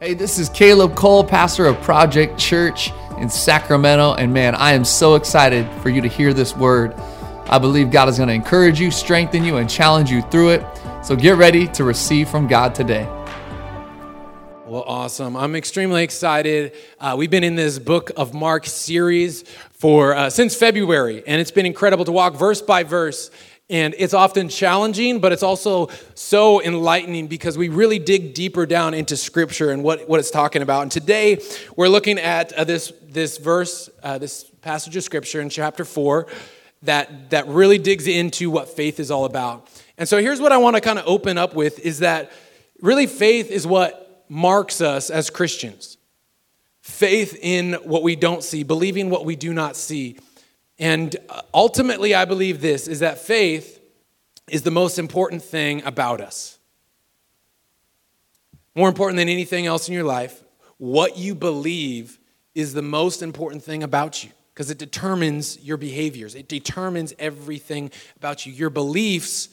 Hey, 0.00 0.14
this 0.14 0.38
is 0.38 0.48
Caleb 0.50 0.94
Cole, 0.94 1.24
pastor 1.24 1.66
of 1.66 1.80
Project 1.82 2.38
Church 2.38 2.92
in 3.18 3.28
Sacramento. 3.28 4.14
And 4.14 4.32
man, 4.32 4.54
I 4.54 4.74
am 4.74 4.84
so 4.84 5.16
excited 5.16 5.68
for 5.82 5.88
you 5.88 6.00
to 6.00 6.06
hear 6.06 6.32
this 6.32 6.54
word. 6.56 6.94
I 7.48 7.58
believe 7.58 7.90
God 7.90 8.08
is 8.08 8.16
going 8.16 8.28
to 8.28 8.34
encourage 8.34 8.78
you, 8.78 8.92
strengthen 8.92 9.42
you, 9.42 9.56
and 9.56 9.68
challenge 9.68 10.08
you 10.08 10.22
through 10.22 10.50
it. 10.50 10.64
So 11.02 11.16
get 11.16 11.36
ready 11.36 11.66
to 11.66 11.82
receive 11.82 12.28
from 12.28 12.46
God 12.46 12.76
today. 12.76 13.08
Well, 14.68 14.84
awesome. 14.86 15.36
I'm 15.36 15.56
extremely 15.56 16.04
excited. 16.04 16.76
Uh, 17.00 17.16
we've 17.18 17.30
been 17.30 17.42
in 17.42 17.56
this 17.56 17.80
book 17.80 18.12
of 18.16 18.32
Mark 18.32 18.66
series 18.66 19.42
for 19.72 20.14
uh, 20.14 20.30
since 20.30 20.54
February, 20.54 21.24
and 21.26 21.40
it's 21.40 21.50
been 21.50 21.66
incredible 21.66 22.04
to 22.04 22.12
walk 22.12 22.36
verse 22.36 22.62
by 22.62 22.84
verse 22.84 23.32
and 23.70 23.94
it's 23.98 24.14
often 24.14 24.48
challenging, 24.48 25.20
but 25.20 25.32
it's 25.32 25.42
also 25.42 25.88
so 26.14 26.62
enlightening 26.62 27.26
because 27.26 27.58
we 27.58 27.68
really 27.68 27.98
dig 27.98 28.32
deeper 28.32 28.64
down 28.64 28.94
into 28.94 29.16
Scripture 29.16 29.70
and 29.70 29.82
what, 29.82 30.08
what 30.08 30.20
it's 30.20 30.30
talking 30.30 30.62
about. 30.62 30.82
And 30.82 30.92
today 30.92 31.42
we're 31.76 31.88
looking 31.88 32.18
at 32.18 32.52
uh, 32.54 32.64
this, 32.64 32.92
this 33.02 33.36
verse, 33.36 33.90
uh, 34.02 34.16
this 34.16 34.44
passage 34.62 34.96
of 34.96 35.04
Scripture 35.04 35.40
in 35.40 35.50
chapter 35.50 35.84
4 35.84 36.26
that, 36.82 37.30
that 37.30 37.46
really 37.46 37.78
digs 37.78 38.06
into 38.06 38.50
what 38.50 38.68
faith 38.70 38.98
is 39.00 39.10
all 39.10 39.26
about. 39.26 39.68
And 39.98 40.08
so 40.08 40.18
here's 40.18 40.40
what 40.40 40.52
I 40.52 40.58
want 40.58 40.76
to 40.76 40.80
kind 40.80 40.98
of 40.98 41.06
open 41.06 41.36
up 41.36 41.54
with 41.54 41.78
is 41.80 41.98
that 41.98 42.32
really 42.80 43.06
faith 43.06 43.50
is 43.50 43.66
what 43.66 44.24
marks 44.28 44.80
us 44.80 45.10
as 45.10 45.28
Christians. 45.28 45.98
Faith 46.80 47.38
in 47.42 47.74
what 47.74 48.02
we 48.02 48.16
don't 48.16 48.42
see, 48.42 48.62
believing 48.62 49.10
what 49.10 49.26
we 49.26 49.36
do 49.36 49.52
not 49.52 49.76
see. 49.76 50.16
And 50.78 51.16
ultimately, 51.52 52.14
I 52.14 52.24
believe 52.24 52.60
this 52.60 52.86
is 52.86 53.00
that 53.00 53.18
faith 53.18 53.80
is 54.48 54.62
the 54.62 54.70
most 54.70 54.98
important 54.98 55.42
thing 55.42 55.82
about 55.84 56.20
us. 56.20 56.58
More 58.74 58.88
important 58.88 59.16
than 59.16 59.28
anything 59.28 59.66
else 59.66 59.88
in 59.88 59.94
your 59.94 60.04
life, 60.04 60.42
what 60.76 61.18
you 61.18 61.34
believe 61.34 62.18
is 62.54 62.74
the 62.74 62.82
most 62.82 63.22
important 63.22 63.62
thing 63.62 63.82
about 63.82 64.22
you 64.22 64.30
because 64.54 64.70
it 64.70 64.78
determines 64.78 65.58
your 65.60 65.76
behaviors, 65.76 66.34
it 66.34 66.48
determines 66.48 67.14
everything 67.18 67.90
about 68.16 68.46
you. 68.46 68.52
Your 68.52 68.70
beliefs 68.70 69.48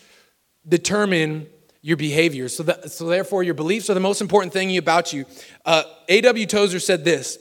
determine 0.68 1.48
your 1.82 1.98
behaviors. 1.98 2.56
So, 2.56 2.64
that, 2.64 2.92
so 2.92 3.06
therefore, 3.06 3.44
your 3.44 3.54
beliefs 3.54 3.90
are 3.92 3.94
the 3.94 4.00
most 4.00 4.22
important 4.22 4.52
thing 4.52 4.76
about 4.78 5.14
you. 5.14 5.26
Uh, 5.64 5.84
A.W. 6.10 6.48
Tozer 6.48 6.80
said 6.80 7.06
this 7.06 7.38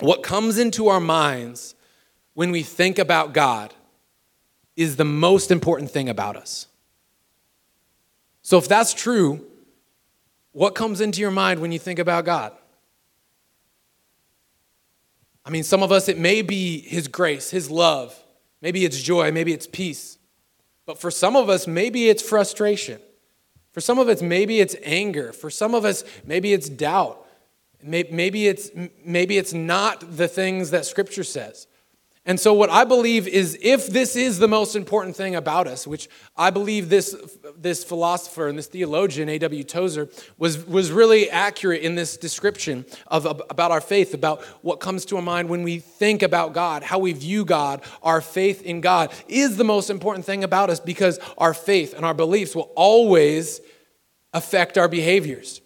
What 0.00 0.22
comes 0.22 0.58
into 0.58 0.88
our 0.88 1.00
minds 1.00 1.74
when 2.36 2.50
we 2.50 2.62
think 2.62 2.98
about 2.98 3.32
God 3.32 3.72
is 4.76 4.96
the 4.96 5.06
most 5.06 5.50
important 5.50 5.90
thing 5.90 6.10
about 6.10 6.36
us. 6.36 6.66
So, 8.42 8.58
if 8.58 8.68
that's 8.68 8.92
true, 8.92 9.42
what 10.52 10.74
comes 10.74 11.00
into 11.00 11.22
your 11.22 11.30
mind 11.30 11.60
when 11.60 11.72
you 11.72 11.78
think 11.78 11.98
about 11.98 12.26
God? 12.26 12.52
I 15.46 15.50
mean, 15.50 15.64
some 15.64 15.82
of 15.82 15.90
us, 15.90 16.10
it 16.10 16.18
may 16.18 16.42
be 16.42 16.82
His 16.82 17.08
grace, 17.08 17.50
His 17.50 17.70
love, 17.70 18.14
maybe 18.60 18.84
it's 18.84 19.00
joy, 19.00 19.32
maybe 19.32 19.54
it's 19.54 19.66
peace. 19.66 20.18
But 20.84 20.98
for 20.98 21.10
some 21.10 21.36
of 21.36 21.48
us, 21.48 21.66
maybe 21.66 22.10
it's 22.10 22.22
frustration. 22.22 23.00
For 23.72 23.80
some 23.80 23.98
of 23.98 24.08
us, 24.08 24.20
maybe 24.20 24.60
it's 24.60 24.76
anger. 24.82 25.32
For 25.32 25.48
some 25.48 25.74
of 25.74 25.86
us, 25.86 26.04
maybe 26.26 26.52
it's 26.52 26.68
doubt. 26.68 27.26
Maybe 27.82 28.46
it's, 28.46 28.70
maybe 29.02 29.38
it's 29.38 29.54
not 29.54 30.18
the 30.18 30.28
things 30.28 30.70
that 30.72 30.84
Scripture 30.84 31.24
says. 31.24 31.66
And 32.28 32.40
so, 32.40 32.52
what 32.52 32.70
I 32.70 32.82
believe 32.82 33.28
is 33.28 33.56
if 33.62 33.86
this 33.86 34.16
is 34.16 34.40
the 34.40 34.48
most 34.48 34.74
important 34.74 35.14
thing 35.14 35.36
about 35.36 35.68
us, 35.68 35.86
which 35.86 36.08
I 36.36 36.50
believe 36.50 36.88
this, 36.88 37.14
this 37.56 37.84
philosopher 37.84 38.48
and 38.48 38.58
this 38.58 38.66
theologian, 38.66 39.28
A.W. 39.28 39.62
Tozer, 39.62 40.08
was, 40.36 40.66
was 40.66 40.90
really 40.90 41.30
accurate 41.30 41.82
in 41.82 41.94
this 41.94 42.16
description 42.16 42.84
of, 43.06 43.26
about 43.26 43.70
our 43.70 43.80
faith, 43.80 44.12
about 44.12 44.42
what 44.62 44.80
comes 44.80 45.04
to 45.06 45.16
our 45.16 45.22
mind 45.22 45.48
when 45.48 45.62
we 45.62 45.78
think 45.78 46.22
about 46.22 46.52
God, 46.52 46.82
how 46.82 46.98
we 46.98 47.12
view 47.12 47.44
God, 47.44 47.82
our 48.02 48.20
faith 48.20 48.60
in 48.62 48.80
God 48.80 49.12
is 49.28 49.56
the 49.56 49.64
most 49.64 49.88
important 49.88 50.24
thing 50.24 50.42
about 50.42 50.68
us 50.68 50.80
because 50.80 51.20
our 51.38 51.54
faith 51.54 51.94
and 51.94 52.04
our 52.04 52.14
beliefs 52.14 52.56
will 52.56 52.72
always 52.74 53.60
affect 54.32 54.76
our 54.76 54.88
behaviors. 54.88 55.60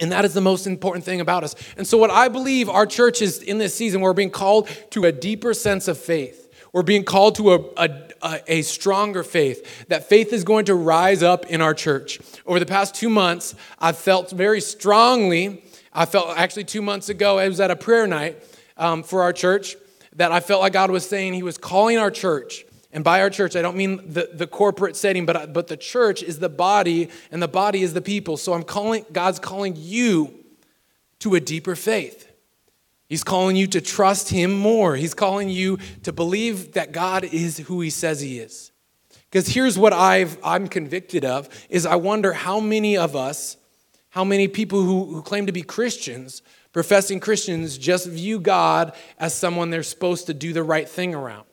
And 0.00 0.10
that 0.12 0.24
is 0.24 0.32
the 0.32 0.40
most 0.40 0.66
important 0.66 1.04
thing 1.04 1.20
about 1.20 1.44
us. 1.44 1.54
And 1.76 1.86
so, 1.86 1.98
what 1.98 2.10
I 2.10 2.28
believe 2.28 2.68
our 2.68 2.86
church 2.86 3.20
is 3.20 3.42
in 3.42 3.58
this 3.58 3.74
season, 3.74 4.00
we're 4.00 4.14
being 4.14 4.30
called 4.30 4.68
to 4.90 5.04
a 5.04 5.12
deeper 5.12 5.52
sense 5.52 5.88
of 5.88 5.98
faith. 5.98 6.48
We're 6.72 6.82
being 6.82 7.04
called 7.04 7.34
to 7.36 7.54
a, 7.54 7.60
a, 7.76 8.40
a, 8.46 8.62
stronger 8.62 9.24
faith, 9.24 9.88
that 9.88 10.08
faith 10.08 10.32
is 10.32 10.44
going 10.44 10.66
to 10.66 10.74
rise 10.74 11.22
up 11.22 11.46
in 11.46 11.60
our 11.60 11.74
church. 11.74 12.20
Over 12.46 12.60
the 12.60 12.66
past 12.66 12.94
two 12.94 13.08
months, 13.08 13.56
I've 13.78 13.98
felt 13.98 14.30
very 14.30 14.60
strongly, 14.60 15.64
I 15.92 16.06
felt 16.06 16.38
actually 16.38 16.64
two 16.64 16.80
months 16.80 17.08
ago, 17.08 17.38
I 17.38 17.48
was 17.48 17.58
at 17.58 17.72
a 17.72 17.76
prayer 17.76 18.06
night 18.06 18.40
um, 18.76 19.02
for 19.02 19.22
our 19.22 19.32
church, 19.32 19.74
that 20.14 20.30
I 20.30 20.38
felt 20.38 20.60
like 20.60 20.72
God 20.72 20.92
was 20.92 21.08
saying 21.08 21.34
He 21.34 21.42
was 21.42 21.58
calling 21.58 21.98
our 21.98 22.10
church 22.10 22.64
and 22.92 23.04
by 23.04 23.20
our 23.20 23.30
church, 23.30 23.54
I 23.54 23.62
don't 23.62 23.76
mean 23.76 24.00
the, 24.12 24.30
the 24.32 24.46
corporate 24.46 24.96
setting, 24.96 25.24
but, 25.24 25.52
but 25.52 25.68
the 25.68 25.76
church 25.76 26.22
is 26.22 26.40
the 26.40 26.48
body, 26.48 27.08
and 27.30 27.40
the 27.40 27.48
body 27.48 27.82
is 27.82 27.94
the 27.94 28.00
people. 28.00 28.36
So 28.36 28.52
I'm 28.52 28.64
calling, 28.64 29.04
God's 29.12 29.38
calling 29.38 29.74
you 29.76 30.34
to 31.20 31.36
a 31.36 31.40
deeper 31.40 31.76
faith. 31.76 32.26
He's 33.08 33.22
calling 33.22 33.56
you 33.56 33.66
to 33.68 33.80
trust 33.80 34.30
Him 34.30 34.52
more. 34.52 34.96
He's 34.96 35.14
calling 35.14 35.48
you 35.48 35.78
to 36.02 36.12
believe 36.12 36.72
that 36.72 36.90
God 36.92 37.24
is 37.24 37.58
who 37.58 37.80
He 37.80 37.90
says 37.90 38.20
He 38.20 38.40
is. 38.40 38.72
Because 39.30 39.46
here's 39.46 39.78
what 39.78 39.92
I've, 39.92 40.36
I'm 40.42 40.66
convicted 40.66 41.24
of 41.24 41.48
is 41.68 41.86
I 41.86 41.94
wonder 41.94 42.32
how 42.32 42.58
many 42.58 42.96
of 42.96 43.14
us, 43.14 43.56
how 44.10 44.24
many 44.24 44.48
people 44.48 44.82
who, 44.82 45.04
who 45.14 45.22
claim 45.22 45.46
to 45.46 45.52
be 45.52 45.62
Christians, 45.62 46.42
professing 46.72 47.20
Christians, 47.20 47.78
just 47.78 48.08
view 48.08 48.40
God 48.40 48.92
as 49.18 49.32
someone 49.32 49.70
they're 49.70 49.84
supposed 49.84 50.26
to 50.26 50.34
do 50.34 50.52
the 50.52 50.64
right 50.64 50.88
thing 50.88 51.14
around 51.14 51.44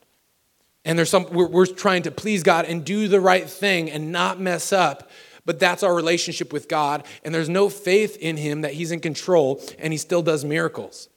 and 0.87 0.97
there's 0.97 1.11
some 1.11 1.27
we're, 1.31 1.47
we're 1.47 1.67
trying 1.67 2.01
to 2.03 2.11
please 2.11 2.41
god 2.41 2.65
and 2.65 2.83
do 2.83 3.07
the 3.07 3.21
right 3.21 3.47
thing 3.47 3.91
and 3.91 4.11
not 4.11 4.39
mess 4.39 4.73
up 4.73 5.07
but 5.47 5.59
that's 5.59 5.81
our 5.81 5.95
relationship 5.95 6.51
with 6.51 6.67
god. 6.67 7.05
And 7.23 7.33
there's 7.33 7.49
no 7.49 7.69
faith 7.69 8.17
in 8.17 8.35
him 8.35 8.61
that 8.61 8.73
he's 8.73 8.91
in 8.91 8.99
control 8.99 9.63
and 9.79 9.93
he 9.93 9.97
still 9.97 10.21
does 10.21 10.43
miracles. 10.43 11.07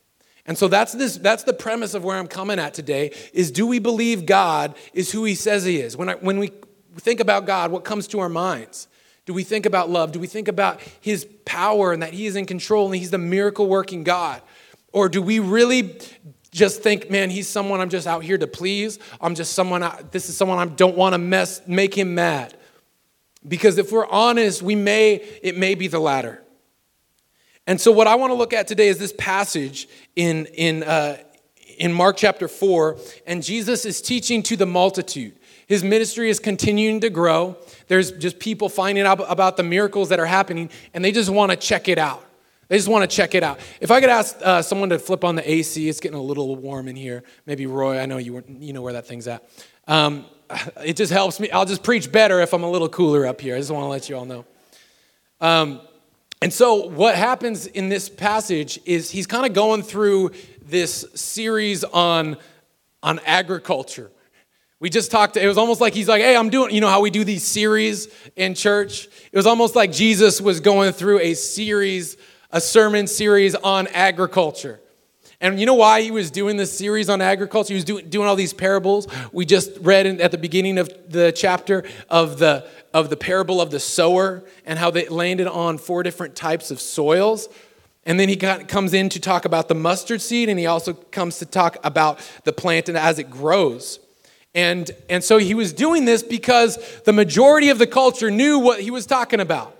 And 0.47 0.57
so 0.57 0.69
that's 0.69 0.93
this 0.93 1.19
that's 1.19 1.43
the 1.43 1.53
premise 1.53 1.93
of 1.95 2.05
where 2.05 2.17
i'm 2.17 2.29
coming 2.29 2.59
at 2.59 2.73
today 2.73 3.13
is 3.35 3.51
do 3.51 3.67
we 3.67 3.79
believe 3.79 4.25
god 4.25 4.75
is 4.95 5.13
who 5.13 5.25
he 5.25 5.35
says 5.35 5.65
he 5.65 5.81
is? 5.81 5.97
When, 5.97 6.09
I, 6.09 6.15
when 6.15 6.39
we 6.39 6.53
think 6.97 7.21
about 7.21 7.45
god 7.45 7.73
what 7.73 7.85
comes 7.85 8.07
to 8.09 8.21
our 8.21 8.29
minds? 8.29 8.87
Do 9.27 9.35
we 9.35 9.43
think 9.43 9.67
about 9.67 9.91
love? 9.91 10.13
Do 10.13 10.21
we 10.21 10.27
think 10.29 10.49
about 10.49 10.81
his 11.01 11.27
power 11.45 11.93
and 11.93 12.03
that 12.03 12.15
he 12.15 12.27
is 12.27 12.37
in 12.37 12.47
control 12.47 12.87
and 12.87 12.97
he's 12.97 13.11
the 13.11 13.19
miracle 13.19 13.67
working 13.67 14.05
god? 14.05 14.43
Or 14.93 15.09
do 15.09 15.21
we 15.21 15.41
really 15.41 15.99
just 16.51 16.83
think, 16.83 17.11
man, 17.11 17.31
he's 17.31 17.49
someone 17.49 17.81
I'm 17.81 17.91
just 17.91 18.07
out 18.07 18.25
here 18.25 18.37
to 18.39 18.47
please. 18.47 18.99
I'm 19.21 19.35
just 19.35 19.53
someone, 19.53 19.83
I, 19.83 20.03
this 20.11 20.29
is 20.29 20.37
someone 20.37 20.59
I 20.59 20.67
don't 20.67 20.97
want 20.97 21.15
to 21.15 21.19
mess, 21.19 21.63
make 21.67 21.95
him 21.97 22.15
mad. 22.15 22.55
Because 23.47 23.79
if 23.79 23.93
we're 23.93 24.09
honest, 24.09 24.61
we 24.61 24.75
may, 24.75 25.15
it 25.43 25.57
may 25.57 25.75
be 25.75 25.87
the 25.87 26.01
latter. 26.01 26.43
And 27.67 27.81
so, 27.81 27.93
what 27.93 28.07
I 28.07 28.17
want 28.17 28.31
to 28.31 28.35
look 28.35 28.53
at 28.53 28.67
today 28.67 28.89
is 28.89 28.99
this 28.99 29.15
passage 29.17 29.89
in, 30.17 30.47
in, 30.47 30.83
uh, 30.83 31.19
in 31.79 31.93
Mark 31.93 32.17
chapter 32.17 32.49
4, 32.49 32.99
and 33.27 33.43
Jesus 33.43 33.85
is 33.85 34.03
teaching 34.03 34.43
to 34.45 34.57
the 34.57 34.67
multitude. 34.67 35.39
His 35.67 35.85
ministry 35.85 36.31
is 36.31 36.41
continuing 36.41 37.01
to 37.01 37.11
grow. 37.11 37.57
There's 37.87 38.11
just 38.11 38.41
people 38.41 38.69
finding 38.69 39.05
out 39.05 39.25
about 39.31 39.57
the 39.57 39.63
miracles 39.63 40.09
that 40.09 40.19
are 40.19 40.27
happening, 40.27 40.69
and 40.93 41.05
they 41.05 41.13
just 41.13 41.31
want 41.31 41.53
to 41.53 41.57
check 41.57 41.87
it 41.87 41.97
out. 41.97 42.25
They 42.71 42.77
just 42.77 42.89
want 42.89 43.11
to 43.11 43.17
check 43.17 43.35
it 43.35 43.43
out. 43.43 43.59
If 43.81 43.91
I 43.91 44.01
could 44.01 44.11
ask 44.11 44.37
uh, 44.45 44.63
someone 44.63 44.91
to 44.91 45.01
flip 45.01 45.25
on 45.25 45.35
the 45.35 45.51
AC, 45.51 45.89
it's 45.89 45.99
getting 45.99 46.17
a 46.17 46.23
little 46.23 46.55
warm 46.55 46.87
in 46.87 46.95
here. 46.95 47.25
Maybe 47.45 47.67
Roy, 47.67 47.99
I 47.99 48.07
know 48.07 48.17
you, 48.17 48.35
were, 48.35 48.45
you 48.49 48.73
know 48.73 48.81
where 48.81 48.93
that 48.93 49.09
thing's 49.09 49.27
at. 49.27 49.43
Um, 49.89 50.25
it 50.85 50.97
just 50.97 51.13
helps 51.13 51.41
me. 51.41 51.51
I'll 51.51 51.65
just 51.65 51.83
preach 51.83 52.13
better 52.13 52.39
if 52.41 52.55
I'm 52.55 52.63
a 52.63 52.71
little 52.71 52.89
cooler 52.89 53.27
up 53.27 53.41
here. 53.41 53.57
I 53.57 53.59
just 53.59 53.73
want 53.73 53.83
to 53.83 53.89
let 53.89 54.09
you 54.09 54.17
all 54.17 54.25
know. 54.25 54.45
Um, 55.41 55.81
and 56.41 56.53
so, 56.53 56.87
what 56.87 57.17
happens 57.17 57.67
in 57.67 57.89
this 57.89 58.09
passage 58.09 58.79
is 58.87 59.11
he's 59.11 59.27
kind 59.27 59.47
of 59.47 59.53
going 59.53 59.83
through 59.83 60.31
this 60.63 61.05
series 61.17 61.83
on, 61.83 62.37
on 63.03 63.19
agriculture. 63.27 64.13
We 64.79 64.91
just 64.91 65.11
talked, 65.11 65.37
it 65.37 65.49
was 65.49 65.59
almost 65.59 65.81
like 65.81 65.93
he's 65.93 66.09
like, 66.09 66.23
hey, 66.23 66.37
I'm 66.37 66.51
doing, 66.51 66.73
you 66.73 66.81
know 66.81 66.89
how 66.89 67.01
we 67.01 67.11
do 67.11 67.25
these 67.25 67.43
series 67.43 68.09
in 68.37 68.55
church? 68.55 69.09
It 69.33 69.37
was 69.37 69.47
almost 69.47 69.75
like 69.75 69.91
Jesus 69.91 70.41
was 70.41 70.61
going 70.61 70.93
through 70.93 71.19
a 71.19 71.35
series 71.35 72.17
a 72.53 72.61
sermon 72.61 73.07
series 73.07 73.55
on 73.55 73.87
agriculture. 73.89 74.81
And 75.43 75.59
you 75.59 75.65
know 75.65 75.75
why 75.75 76.03
he 76.03 76.11
was 76.11 76.31
doing 76.31 76.59
this 76.59 76.77
series 76.77 77.09
on 77.09 77.23
agriculture? 77.23 77.69
He 77.69 77.77
was 77.77 77.85
doing, 77.85 78.11
doing 78.11 78.29
all 78.29 78.37
these 78.37 78.53
parables. 78.53 79.09
We 79.33 79.47
just 79.47 79.71
read 79.81 80.05
in, 80.05 80.21
at 80.21 80.33
the 80.33 80.39
beginning 80.39 80.77
of 80.77 80.91
the 81.09 81.33
chapter 81.33 81.85
of 82.11 82.39
the, 82.39 82.67
of 82.93 83.09
the 83.09 83.17
parable 83.17 83.61
of 83.61 83.71
the 83.71 83.81
sower 83.81 84.43
and 84.67 84.79
how 84.79 84.91
they 84.91 85.09
landed 85.09 85.47
on 85.47 85.79
four 85.79 86.03
different 86.03 86.37
types 86.37 86.71
of 86.71 86.79
soils. 86.79 87.49
And 88.05 88.21
then 88.21 88.29
he 88.29 88.37
got, 88.37 88.69
comes 88.69 88.93
in 88.93 89.09
to 89.11 89.21
talk 89.21 89.47
about 89.47 89.69
the 89.69 89.75
mustard 89.75 90.21
seed, 90.21 90.49
and 90.49 90.59
he 90.59 90.67
also 90.67 90.95
comes 90.95 91.39
to 91.39 91.47
talk 91.47 91.77
about 91.85 92.19
the 92.45 92.53
plant 92.53 92.89
and 92.89 92.99
as 92.99 93.19
it 93.19 93.31
grows. 93.31 93.99
And, 94.55 94.91
and 95.09 95.23
so 95.23 95.39
he 95.39 95.55
was 95.55 95.73
doing 95.73 96.05
this 96.05 96.23
because 96.23 97.01
the 97.05 97.13
majority 97.13 97.71
of 97.71 97.79
the 97.79 97.87
culture 97.87 98.31
knew 98.31 98.59
what 98.59 98.81
he 98.81 98.91
was 98.91 99.07
talking 99.07 99.41
about. 99.41 99.77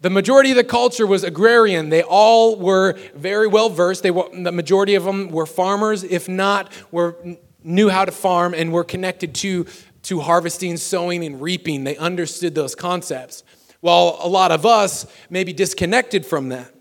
The 0.00 0.10
majority 0.10 0.50
of 0.50 0.56
the 0.56 0.64
culture 0.64 1.06
was 1.06 1.24
agrarian. 1.24 1.90
They 1.90 2.02
all 2.02 2.56
were 2.56 2.98
very 3.14 3.46
well 3.46 3.68
versed. 3.68 4.02
They 4.02 4.10
were, 4.10 4.28
the 4.32 4.52
majority 4.52 4.94
of 4.94 5.04
them 5.04 5.28
were 5.28 5.46
farmers, 5.46 6.04
if 6.04 6.28
not, 6.28 6.72
were 6.90 7.16
knew 7.62 7.88
how 7.90 8.04
to 8.04 8.12
farm 8.12 8.54
and 8.54 8.72
were 8.72 8.84
connected 8.84 9.34
to, 9.34 9.66
to 10.04 10.20
harvesting, 10.20 10.76
sowing, 10.78 11.24
and 11.24 11.40
reaping. 11.42 11.84
They 11.84 11.96
understood 11.96 12.54
those 12.54 12.74
concepts. 12.74 13.44
While 13.80 14.18
a 14.20 14.28
lot 14.28 14.52
of 14.52 14.66
us 14.66 15.06
may 15.28 15.44
be 15.44 15.52
disconnected 15.52 16.24
from 16.24 16.50
that. 16.50 16.72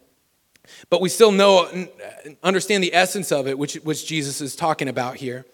But 0.89 1.01
we 1.01 1.09
still 1.09 1.31
know, 1.31 1.87
understand 2.43 2.83
the 2.83 2.93
essence 2.93 3.31
of 3.31 3.47
it, 3.47 3.57
which, 3.57 3.75
which 3.75 4.05
Jesus 4.05 4.41
is 4.41 4.55
talking 4.55 4.87
about 4.87 5.17
here. 5.17 5.45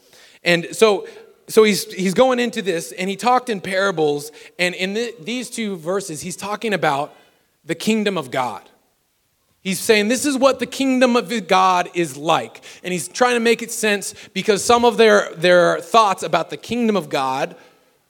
And 0.43 0.67
so, 0.71 1.07
so 1.47 1.63
he's, 1.63 1.91
he's 1.93 2.13
going 2.13 2.39
into 2.39 2.61
this, 2.61 2.91
and 2.91 3.09
he 3.09 3.15
talked 3.15 3.49
in 3.49 3.61
parables. 3.61 4.31
And 4.59 4.75
in 4.75 4.93
the, 4.93 5.15
these 5.19 5.49
two 5.49 5.77
verses, 5.77 6.21
he's 6.21 6.35
talking 6.35 6.73
about 6.73 7.15
the 7.65 7.75
kingdom 7.75 8.17
of 8.17 8.31
God. 8.31 8.69
He's 9.61 9.79
saying 9.79 10.09
this 10.09 10.27
is 10.27 10.37
what 10.37 10.59
the 10.59 10.67
kingdom 10.67 11.15
of 11.15 11.47
God 11.47 11.89
is 11.95 12.15
like. 12.15 12.63
And 12.83 12.93
he's 12.93 13.07
trying 13.07 13.33
to 13.33 13.39
make 13.39 13.63
it 13.63 13.71
sense 13.71 14.13
because 14.31 14.63
some 14.63 14.85
of 14.85 14.97
their, 14.97 15.33
their 15.33 15.81
thoughts 15.81 16.21
about 16.21 16.51
the 16.51 16.57
kingdom 16.57 16.95
of 16.95 17.09
God 17.09 17.55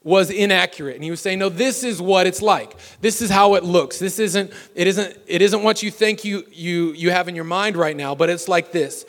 was 0.04 0.30
inaccurate. 0.30 0.96
And 0.96 1.04
he 1.04 1.10
was 1.10 1.22
saying, 1.22 1.40
no, 1.40 1.48
this 1.48 1.84
is 1.84 2.02
what 2.02 2.28
it's 2.28 2.42
like. 2.42 2.75
This 3.00 3.22
is 3.22 3.30
how 3.30 3.56
it 3.56 3.63
looks. 3.63 4.00
This 4.00 4.19
isn't, 4.19 4.52
it 4.75 4.86
isn't, 4.86 5.18
it 5.28 5.42
isn't 5.42 5.63
what 5.63 5.81
you 5.81 5.90
think 5.90 6.25
you, 6.25 6.44
you, 6.52 6.92
you 6.92 7.10
have 7.10 7.30
in 7.30 7.36
your 7.36 7.46
mind 7.46 7.78
right 7.78 7.96
now, 7.96 8.13
but 8.13 8.30
it's 8.30 8.50
like 8.50 8.74
this. 8.74 9.06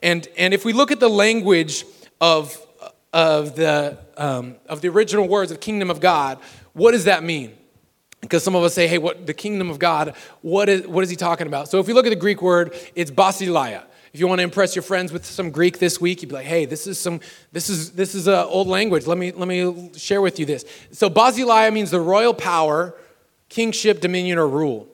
And, 0.00 0.26
and 0.38 0.54
if 0.54 0.64
we 0.64 0.72
look 0.72 0.92
at 0.92 1.00
the 1.00 1.10
language 1.10 1.84
of, 2.20 2.56
of, 3.12 3.56
the, 3.56 3.98
um, 4.16 4.54
of 4.66 4.80
the 4.80 4.88
original 4.88 5.26
words 5.26 5.50
of 5.50 5.58
kingdom 5.58 5.90
of 5.90 6.00
God, 6.00 6.38
what 6.72 6.92
does 6.92 7.04
that 7.04 7.24
mean? 7.24 7.57
Because 8.20 8.42
some 8.42 8.56
of 8.56 8.64
us 8.64 8.74
say, 8.74 8.88
hey, 8.88 8.98
what 8.98 9.26
the 9.26 9.34
kingdom 9.34 9.70
of 9.70 9.78
God, 9.78 10.14
what 10.42 10.68
is, 10.68 10.86
what 10.86 11.04
is 11.04 11.10
he 11.10 11.16
talking 11.16 11.46
about? 11.46 11.68
So 11.68 11.78
if 11.78 11.86
you 11.86 11.94
look 11.94 12.06
at 12.06 12.10
the 12.10 12.16
Greek 12.16 12.42
word, 12.42 12.74
it's 12.94 13.10
basileia. 13.10 13.84
If 14.12 14.20
you 14.20 14.26
want 14.26 14.38
to 14.38 14.42
impress 14.42 14.74
your 14.74 14.82
friends 14.82 15.12
with 15.12 15.24
some 15.24 15.50
Greek 15.50 15.78
this 15.78 16.00
week, 16.00 16.22
you'd 16.22 16.28
be 16.28 16.34
like, 16.34 16.46
hey, 16.46 16.64
this 16.64 16.86
is 16.86 16.98
some, 16.98 17.20
this 17.52 17.68
is 17.68 17.92
this 17.92 18.14
is 18.14 18.26
a 18.26 18.44
old 18.46 18.66
language. 18.66 19.06
Let 19.06 19.18
me 19.18 19.32
let 19.32 19.46
me 19.46 19.90
share 19.96 20.22
with 20.22 20.40
you 20.40 20.46
this. 20.46 20.64
So 20.90 21.10
basileia 21.10 21.72
means 21.72 21.90
the 21.90 22.00
royal 22.00 22.34
power, 22.34 22.94
kingship, 23.48 24.00
dominion, 24.00 24.38
or 24.38 24.48
rule. 24.48 24.88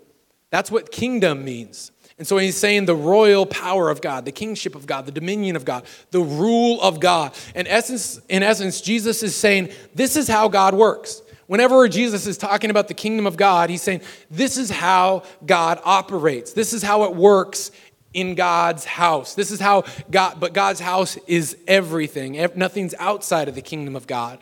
That's 0.51 0.71
what 0.71 0.91
kingdom 0.91 1.45
means. 1.45 1.93
And 2.19 2.27
so 2.27 2.39
he's 2.39 2.57
saying 2.57 2.87
the 2.87 2.95
royal 2.95 3.45
power 3.45 3.91
of 3.91 4.01
God, 4.01 4.25
the 4.25 4.33
kingship 4.33 4.77
of 4.77 4.87
God, 4.87 5.07
the 5.07 5.13
dominion 5.13 5.57
of 5.57 5.65
God, 5.65 5.85
the 6.13 6.21
rule 6.21 6.81
of 6.81 7.01
God. 7.01 7.33
In 7.57 7.67
essence, 7.67 8.21
in 8.29 8.45
essence, 8.45 8.81
Jesus 8.81 9.25
is 9.25 9.35
saying, 9.35 9.71
this 9.95 10.17
is 10.17 10.29
how 10.29 10.49
God 10.49 10.75
works. 10.75 11.23
Whenever 11.47 11.87
Jesus 11.89 12.27
is 12.27 12.39
talking 12.39 12.71
about 12.71 12.89
the 12.89 12.95
kingdom 12.95 13.27
of 13.27 13.37
God, 13.37 13.71
he's 13.71 13.83
saying, 13.83 14.01
This 14.31 14.57
is 14.57 14.71
how 14.71 15.25
God 15.45 15.81
operates. 15.85 16.53
This 16.53 16.73
is 16.73 16.83
how 16.83 17.05
it 17.05 17.15
works 17.15 17.71
in 18.15 18.35
God's 18.35 18.85
house. 18.85 19.35
This 19.35 19.51
is 19.51 19.61
how 19.61 19.85
God, 20.11 20.39
but 20.41 20.55
God's 20.55 20.81
house 20.81 21.17
is 21.27 21.57
everything. 21.67 22.39
Nothing's 22.55 22.95
outside 22.99 23.49
of 23.49 23.55
the 23.55 23.63
kingdom 23.63 23.97
of 23.97 24.07
God. 24.07 24.39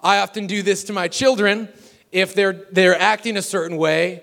I 0.00 0.18
often 0.18 0.46
do 0.46 0.62
this 0.62 0.84
to 0.84 0.92
my 0.92 1.08
children 1.08 1.68
if 2.12 2.34
they're, 2.34 2.64
they're 2.70 2.98
acting 2.98 3.36
a 3.36 3.42
certain 3.42 3.76
way, 3.76 4.22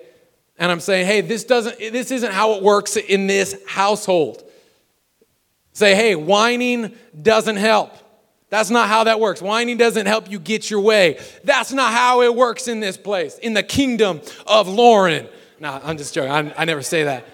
and 0.57 0.71
I'm 0.71 0.79
saying, 0.79 1.05
Hey, 1.05 1.21
this, 1.21 1.43
doesn't, 1.43 1.77
this 1.77 2.09
isn't 2.09 2.31
how 2.31 2.53
it 2.53 2.63
works 2.63 2.95
in 2.95 3.27
this 3.27 3.55
household. 3.67 4.43
Say, 5.73 5.93
Hey, 5.93 6.15
whining 6.15 6.95
doesn't 7.21 7.57
help. 7.57 7.91
That's 8.53 8.69
not 8.69 8.87
how 8.87 9.05
that 9.05 9.19
works. 9.19 9.41
Whining 9.41 9.77
doesn't 9.77 10.05
help 10.05 10.29
you 10.29 10.37
get 10.37 10.69
your 10.69 10.79
way. 10.79 11.19
That's 11.43 11.73
not 11.73 11.91
how 11.91 12.21
it 12.21 12.35
works 12.35 12.67
in 12.67 12.81
this 12.81 12.97
place, 12.97 13.39
in 13.39 13.55
the 13.55 13.63
kingdom 13.63 14.21
of 14.45 14.67
Lauren. 14.67 15.27
No, 15.59 15.81
I'm 15.83 15.97
just 15.97 16.13
joking. 16.13 16.31
I, 16.31 16.53
I 16.55 16.65
never 16.65 16.83
say 16.83 17.05
that. 17.05 17.25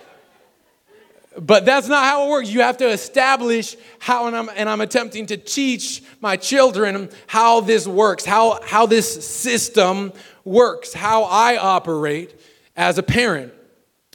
But 1.38 1.66
that's 1.66 1.90
not 1.90 2.06
how 2.06 2.26
it 2.26 2.30
works. 2.30 2.50
You 2.50 2.62
have 2.62 2.78
to 2.78 2.88
establish 2.88 3.76
how, 4.00 4.28
and 4.28 4.38
I'm, 4.38 4.50
and 4.56 4.70
I'm 4.70 4.80
attempting 4.80 5.26
to 5.26 5.36
teach 5.36 6.02
my 6.22 6.38
children 6.38 7.10
how 7.28 7.60
this 7.60 7.86
works, 7.86 8.24
how, 8.24 8.62
how 8.64 8.86
this 8.86 9.28
system 9.28 10.14
works, 10.46 10.94
how 10.94 11.24
I 11.24 11.58
operate 11.58 12.40
as 12.78 12.98
a 12.98 13.04
parent. 13.04 13.52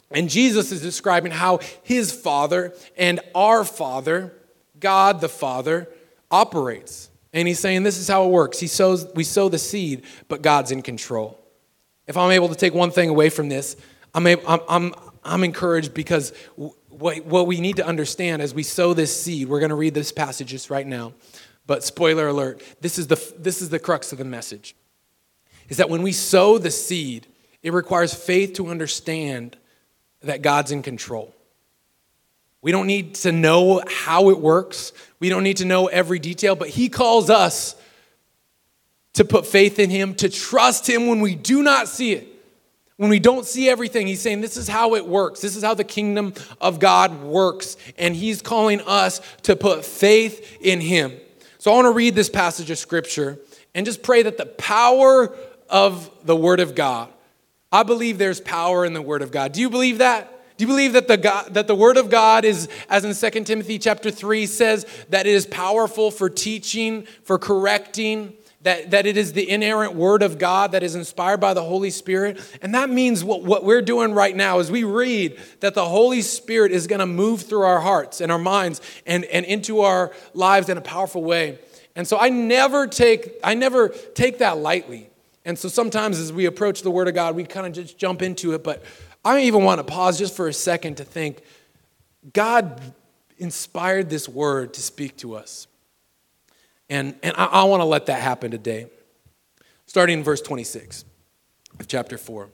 And 0.09 0.27
Jesus 0.27 0.71
is 0.71 0.81
describing 0.81 1.31
how 1.31 1.59
his 1.83 2.11
Father 2.11 2.73
and 2.97 3.19
our 3.35 3.63
Father, 3.63 4.33
God 4.79 5.21
the 5.21 5.29
Father, 5.29 5.87
operates. 6.35 7.09
And 7.31 7.47
he's 7.47 7.59
saying 7.59 7.83
this 7.83 7.97
is 7.97 8.07
how 8.07 8.25
it 8.25 8.29
works. 8.29 8.59
He 8.59 8.67
sows, 8.67 9.07
we 9.15 9.23
sow 9.23 9.49
the 9.49 9.57
seed, 9.57 10.03
but 10.27 10.41
God's 10.41 10.71
in 10.71 10.81
control. 10.81 11.39
If 12.07 12.17
I'm 12.17 12.31
able 12.31 12.49
to 12.49 12.55
take 12.55 12.73
one 12.73 12.91
thing 12.91 13.09
away 13.09 13.29
from 13.29 13.49
this, 13.49 13.75
I'm, 14.13 14.27
able, 14.27 14.43
I'm, 14.47 14.59
I'm, 14.69 14.93
I'm 15.23 15.43
encouraged 15.43 15.93
because 15.93 16.33
what, 16.89 17.25
what 17.25 17.47
we 17.47 17.59
need 17.59 17.77
to 17.77 17.85
understand 17.85 18.41
as 18.41 18.53
we 18.53 18.63
sow 18.63 18.93
this 18.93 19.15
seed, 19.19 19.47
we're 19.47 19.59
going 19.59 19.69
to 19.69 19.75
read 19.75 19.93
this 19.93 20.11
passage 20.11 20.47
just 20.47 20.69
right 20.69 20.87
now. 20.87 21.13
But 21.67 21.83
spoiler 21.83 22.27
alert, 22.27 22.61
this 22.79 22.97
is, 22.97 23.07
the, 23.07 23.33
this 23.37 23.61
is 23.61 23.69
the 23.69 23.79
crux 23.79 24.11
of 24.11 24.17
the 24.17 24.25
message. 24.25 24.75
Is 25.67 25.77
that 25.77 25.89
when 25.89 26.03
we 26.03 26.11
sow 26.11 26.57
the 26.57 26.71
seed, 26.71 27.27
it 27.63 27.73
requires 27.73 28.13
faith 28.13 28.53
to 28.53 28.67
understand 28.67 29.57
that 30.21 30.41
God's 30.41 30.71
in 30.71 30.83
control. 30.83 31.34
We 32.65 32.71
don't 32.71 32.87
need 32.87 33.13
to 33.17 33.31
know 33.31 33.83
how 33.87 34.31
it 34.31 34.39
works. 34.39 34.91
We 35.19 35.29
don't 35.29 35.43
need 35.43 35.57
to 35.57 35.65
know 35.65 35.85
every 35.85 36.17
detail, 36.17 36.55
but 36.55 36.67
He 36.67 36.89
calls 36.89 37.29
us 37.29 37.75
to 39.13 39.23
put 39.23 39.45
faith 39.45 39.77
in 39.77 39.91
Him, 39.91 40.15
to 40.15 40.29
trust 40.29 40.89
Him 40.89 41.05
when 41.05 41.21
we 41.21 41.35
do 41.35 41.61
not 41.61 41.87
see 41.87 42.13
it. 42.13 42.27
When 42.97 43.11
we 43.11 43.19
don't 43.19 43.45
see 43.45 43.69
everything, 43.69 44.07
He's 44.07 44.19
saying, 44.19 44.41
This 44.41 44.57
is 44.57 44.67
how 44.67 44.95
it 44.95 45.05
works. 45.05 45.41
This 45.41 45.55
is 45.55 45.63
how 45.63 45.75
the 45.75 45.83
kingdom 45.83 46.33
of 46.59 46.79
God 46.79 47.21
works. 47.21 47.77
And 47.99 48.15
He's 48.15 48.41
calling 48.41 48.81
us 48.81 49.21
to 49.43 49.55
put 49.55 49.85
faith 49.85 50.57
in 50.59 50.81
Him. 50.81 51.13
So 51.59 51.71
I 51.71 51.75
want 51.75 51.85
to 51.85 51.91
read 51.91 52.15
this 52.15 52.31
passage 52.31 52.71
of 52.71 52.79
Scripture 52.79 53.37
and 53.75 53.85
just 53.85 54.01
pray 54.01 54.23
that 54.23 54.37
the 54.39 54.47
power 54.47 55.37
of 55.69 56.09
the 56.25 56.35
Word 56.35 56.59
of 56.59 56.73
God, 56.73 57.09
I 57.71 57.83
believe 57.83 58.17
there's 58.17 58.41
power 58.41 58.85
in 58.85 58.93
the 58.93 59.03
Word 59.03 59.21
of 59.21 59.29
God. 59.29 59.51
Do 59.51 59.61
you 59.61 59.69
believe 59.69 59.99
that? 59.99 60.31
Do 60.57 60.63
you 60.63 60.67
believe 60.67 60.93
that 60.93 61.07
the, 61.07 61.17
God, 61.17 61.53
that 61.53 61.67
the 61.67 61.75
Word 61.75 61.97
of 61.97 62.09
God 62.09 62.45
is, 62.45 62.69
as 62.89 63.03
in 63.03 63.31
2 63.31 63.43
Timothy 63.43 63.77
chapter 63.77 64.09
3 64.09 64.45
says, 64.45 64.85
that 65.09 65.27
it 65.27 65.33
is 65.33 65.45
powerful 65.45 66.11
for 66.11 66.29
teaching, 66.29 67.05
for 67.23 67.37
correcting, 67.37 68.33
that, 68.61 68.91
that 68.91 69.05
it 69.05 69.17
is 69.17 69.33
the 69.33 69.49
inerrant 69.49 69.95
Word 69.95 70.23
of 70.23 70.39
God 70.39 70.71
that 70.71 70.81
is 70.81 70.95
inspired 70.95 71.41
by 71.41 71.53
the 71.53 71.61
Holy 71.61 71.89
Spirit? 71.89 72.39
And 72.61 72.73
that 72.73 72.89
means 72.89 73.21
what, 73.21 73.43
what 73.43 73.65
we're 73.65 73.81
doing 73.81 74.13
right 74.13 74.35
now 74.35 74.59
is 74.59 74.71
we 74.71 74.85
read 74.85 75.39
that 75.59 75.75
the 75.75 75.85
Holy 75.85 76.21
Spirit 76.21 76.71
is 76.71 76.87
going 76.87 76.99
to 76.99 77.05
move 77.05 77.41
through 77.41 77.63
our 77.63 77.81
hearts 77.81 78.21
and 78.21 78.31
our 78.31 78.39
minds 78.39 78.81
and, 79.05 79.25
and 79.25 79.45
into 79.45 79.81
our 79.81 80.13
lives 80.33 80.69
in 80.69 80.77
a 80.77 80.81
powerful 80.81 81.23
way. 81.23 81.59
And 81.97 82.07
so 82.07 82.17
I 82.17 82.29
never 82.29 82.87
take, 82.87 83.33
I 83.43 83.55
never 83.55 83.89
take 83.89 84.39
that 84.39 84.57
lightly. 84.57 85.09
And 85.45 85.59
so 85.59 85.69
sometimes 85.69 86.17
as 86.17 86.33
we 86.33 86.45
approach 86.45 86.81
the 86.81 86.91
Word 86.91 87.07
of 87.07 87.13
God, 87.13 87.35
we 87.35 87.43
kind 87.43 87.67
of 87.67 87.73
just 87.73 87.97
jump 87.97 88.21
into 88.21 88.53
it, 88.53 88.63
but 88.63 88.83
I 89.25 89.41
even 89.41 89.63
want 89.63 89.79
to 89.79 89.83
pause 89.83 90.19
just 90.19 90.35
for 90.35 90.47
a 90.47 90.53
second 90.53 90.97
to 90.97 91.03
think 91.03 91.41
God 92.31 92.79
inspired 93.37 94.09
this 94.09 94.29
word 94.29 94.75
to 94.75 94.81
speak 94.81 95.17
to 95.17 95.35
us. 95.35 95.67
And, 96.89 97.15
and 97.23 97.35
I, 97.35 97.45
I 97.45 97.63
want 97.63 97.81
to 97.81 97.85
let 97.85 98.05
that 98.05 98.21
happen 98.21 98.51
today. 98.51 98.87
Starting 99.87 100.19
in 100.19 100.23
verse 100.23 100.41
26 100.41 101.05
of 101.79 101.87
chapter 101.87 102.17
4. 102.17 102.43
It 102.43 102.49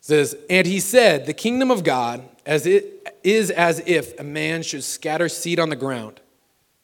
says, 0.00 0.36
And 0.50 0.66
he 0.66 0.78
said, 0.78 1.26
The 1.26 1.34
kingdom 1.34 1.70
of 1.70 1.84
God 1.84 2.28
as 2.44 2.66
it 2.66 3.16
is 3.24 3.50
as 3.50 3.82
if 3.86 4.18
a 4.20 4.24
man 4.24 4.62
should 4.62 4.84
scatter 4.84 5.28
seed 5.28 5.58
on 5.58 5.70
the 5.70 5.76
ground. 5.76 6.20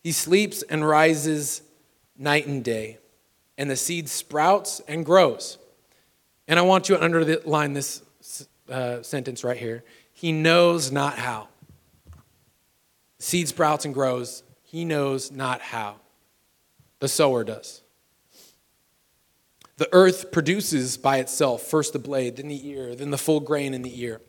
He 0.02 0.12
sleeps 0.12 0.62
and 0.62 0.87
rises 0.87 1.62
night 2.16 2.46
and 2.46 2.62
day, 2.62 2.99
and 3.56 3.70
the 3.70 3.76
seed 3.76 4.08
sprouts 4.08 4.80
and 4.87 5.04
grows. 5.04 5.58
And 6.46 6.58
I 6.58 6.62
want 6.62 6.88
you 6.88 6.96
to 6.96 7.02
underline 7.02 7.73
this 7.73 8.02
uh, 8.71 9.02
sentence 9.02 9.44
right 9.44 9.56
here. 9.56 9.85
He 10.12 10.33
knows 10.33 10.90
not 10.92 11.18
how. 11.18 11.49
Seed 13.18 13.49
sprouts 13.49 13.85
and 13.85 13.94
grows. 13.94 14.42
He 14.62 14.85
knows 14.85 15.30
not 15.30 15.61
how. 15.61 15.97
The 17.00 17.09
sower 17.09 17.44
does. 17.44 17.83
The 19.76 19.88
earth 19.92 20.30
produces 20.30 20.97
by 20.97 21.18
itself 21.18 21.62
first 21.62 21.92
the 21.92 21.99
blade, 21.99 22.37
then 22.37 22.49
the 22.49 22.68
ear, 22.68 22.94
then 22.94 23.11
the 23.11 23.18
full 23.18 23.40
grain 23.40 23.75
in 23.75 23.83
the 23.83 24.02
ear. 24.02 24.21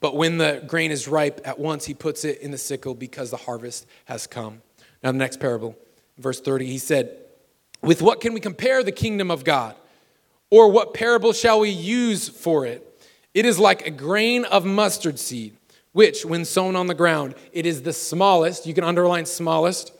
But 0.00 0.14
when 0.14 0.38
the 0.38 0.62
grain 0.66 0.90
is 0.90 1.08
ripe, 1.08 1.40
at 1.44 1.58
once 1.58 1.86
he 1.86 1.94
puts 1.94 2.24
it 2.24 2.40
in 2.40 2.50
the 2.50 2.58
sickle 2.58 2.94
because 2.94 3.30
the 3.30 3.36
harvest 3.36 3.86
has 4.04 4.26
come. 4.26 4.62
Now, 5.02 5.12
the 5.12 5.18
next 5.18 5.40
parable, 5.40 5.76
verse 6.18 6.40
30, 6.40 6.66
he 6.66 6.78
said, 6.78 7.16
With 7.82 8.02
what 8.02 8.20
can 8.20 8.32
we 8.32 8.40
compare 8.40 8.82
the 8.82 8.92
kingdom 8.92 9.30
of 9.30 9.42
God? 9.42 9.74
Or 10.50 10.70
what 10.70 10.94
parable 10.94 11.32
shall 11.32 11.60
we 11.60 11.70
use 11.70 12.28
for 12.28 12.66
it? 12.66 12.85
It 13.36 13.44
is 13.44 13.58
like 13.58 13.86
a 13.86 13.90
grain 13.90 14.46
of 14.46 14.64
mustard 14.64 15.18
seed, 15.18 15.58
which, 15.92 16.24
when 16.24 16.46
sown 16.46 16.74
on 16.74 16.86
the 16.86 16.94
ground, 16.94 17.34
it 17.52 17.66
is 17.66 17.82
the 17.82 17.92
smallest, 17.92 18.66
you 18.66 18.72
can 18.72 18.82
underline 18.82 19.26
smallest, 19.26 19.92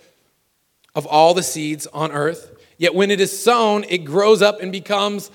of 0.94 1.04
all 1.04 1.34
the 1.34 1.42
seeds 1.42 1.86
on 1.88 2.12
earth. 2.12 2.56
Yet 2.78 2.94
when 2.94 3.10
it 3.10 3.20
is 3.20 3.38
sown, 3.38 3.84
it 3.90 4.06
grows 4.06 4.40
up 4.40 4.62
and 4.62 4.72
becomes 4.72 5.30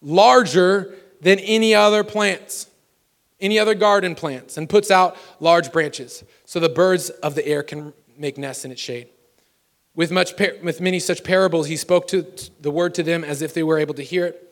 larger 0.00 0.94
than 1.20 1.38
any 1.40 1.74
other 1.74 2.02
plants 2.02 2.68
any 3.42 3.58
other 3.58 3.74
garden 3.74 4.14
plants 4.14 4.56
and 4.56 4.68
puts 4.68 4.90
out 4.90 5.16
large 5.40 5.72
branches 5.72 6.22
so 6.46 6.60
the 6.60 6.68
birds 6.68 7.10
of 7.10 7.34
the 7.34 7.44
air 7.44 7.62
can 7.62 7.92
make 8.16 8.38
nests 8.38 8.64
in 8.64 8.70
its 8.70 8.80
shade. 8.80 9.08
With, 9.94 10.12
much, 10.12 10.32
with 10.62 10.80
many 10.80 11.00
such 11.00 11.24
parables, 11.24 11.66
he 11.66 11.76
spoke 11.76 12.06
to 12.08 12.24
the 12.60 12.70
word 12.70 12.94
to 12.94 13.02
them 13.02 13.24
as 13.24 13.42
if 13.42 13.52
they 13.52 13.64
were 13.64 13.78
able 13.78 13.94
to 13.94 14.02
hear 14.02 14.26
it. 14.26 14.51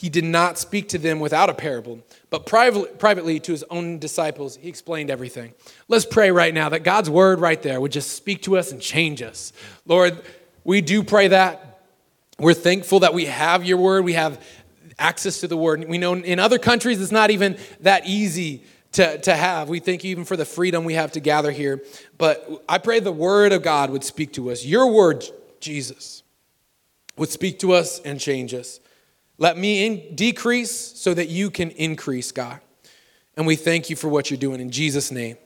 He 0.00 0.08
did 0.08 0.24
not 0.24 0.56
speak 0.56 0.88
to 0.88 0.98
them 0.98 1.20
without 1.20 1.50
a 1.50 1.54
parable, 1.54 2.00
but 2.30 2.46
privately 2.46 3.38
to 3.38 3.52
his 3.52 3.62
own 3.64 3.98
disciples, 3.98 4.56
he 4.56 4.66
explained 4.66 5.10
everything. 5.10 5.52
Let's 5.88 6.06
pray 6.06 6.30
right 6.30 6.54
now 6.54 6.70
that 6.70 6.84
God's 6.84 7.10
word 7.10 7.38
right 7.38 7.60
there 7.60 7.78
would 7.78 7.92
just 7.92 8.12
speak 8.12 8.40
to 8.44 8.56
us 8.56 8.72
and 8.72 8.80
change 8.80 9.20
us. 9.20 9.52
Lord, 9.84 10.18
we 10.64 10.80
do 10.80 11.04
pray 11.04 11.28
that. 11.28 11.82
We're 12.38 12.54
thankful 12.54 13.00
that 13.00 13.12
we 13.12 13.26
have 13.26 13.62
your 13.62 13.76
word. 13.76 14.06
We 14.06 14.14
have 14.14 14.42
access 14.98 15.40
to 15.40 15.48
the 15.48 15.56
word. 15.58 15.86
We 15.86 15.98
know 15.98 16.14
in 16.14 16.38
other 16.38 16.58
countries 16.58 16.98
it's 16.98 17.12
not 17.12 17.30
even 17.30 17.58
that 17.80 18.06
easy 18.06 18.64
to, 18.92 19.18
to 19.18 19.36
have. 19.36 19.68
We 19.68 19.80
thank 19.80 20.02
you 20.02 20.12
even 20.12 20.24
for 20.24 20.38
the 20.38 20.46
freedom 20.46 20.84
we 20.84 20.94
have 20.94 21.12
to 21.12 21.20
gather 21.20 21.50
here. 21.50 21.82
But 22.16 22.64
I 22.66 22.78
pray 22.78 23.00
the 23.00 23.12
word 23.12 23.52
of 23.52 23.62
God 23.62 23.90
would 23.90 24.04
speak 24.04 24.32
to 24.32 24.50
us. 24.50 24.64
Your 24.64 24.90
word, 24.90 25.26
Jesus, 25.60 26.22
would 27.18 27.28
speak 27.28 27.58
to 27.58 27.72
us 27.74 28.00
and 28.00 28.18
change 28.18 28.54
us. 28.54 28.79
Let 29.40 29.56
me 29.56 29.86
in, 29.86 30.14
decrease 30.14 30.70
so 30.70 31.14
that 31.14 31.28
you 31.28 31.50
can 31.50 31.70
increase, 31.70 32.30
God. 32.30 32.60
And 33.36 33.46
we 33.46 33.56
thank 33.56 33.88
you 33.88 33.96
for 33.96 34.06
what 34.06 34.30
you're 34.30 34.38
doing 34.38 34.60
in 34.60 34.70
Jesus' 34.70 35.10
name. 35.10 35.38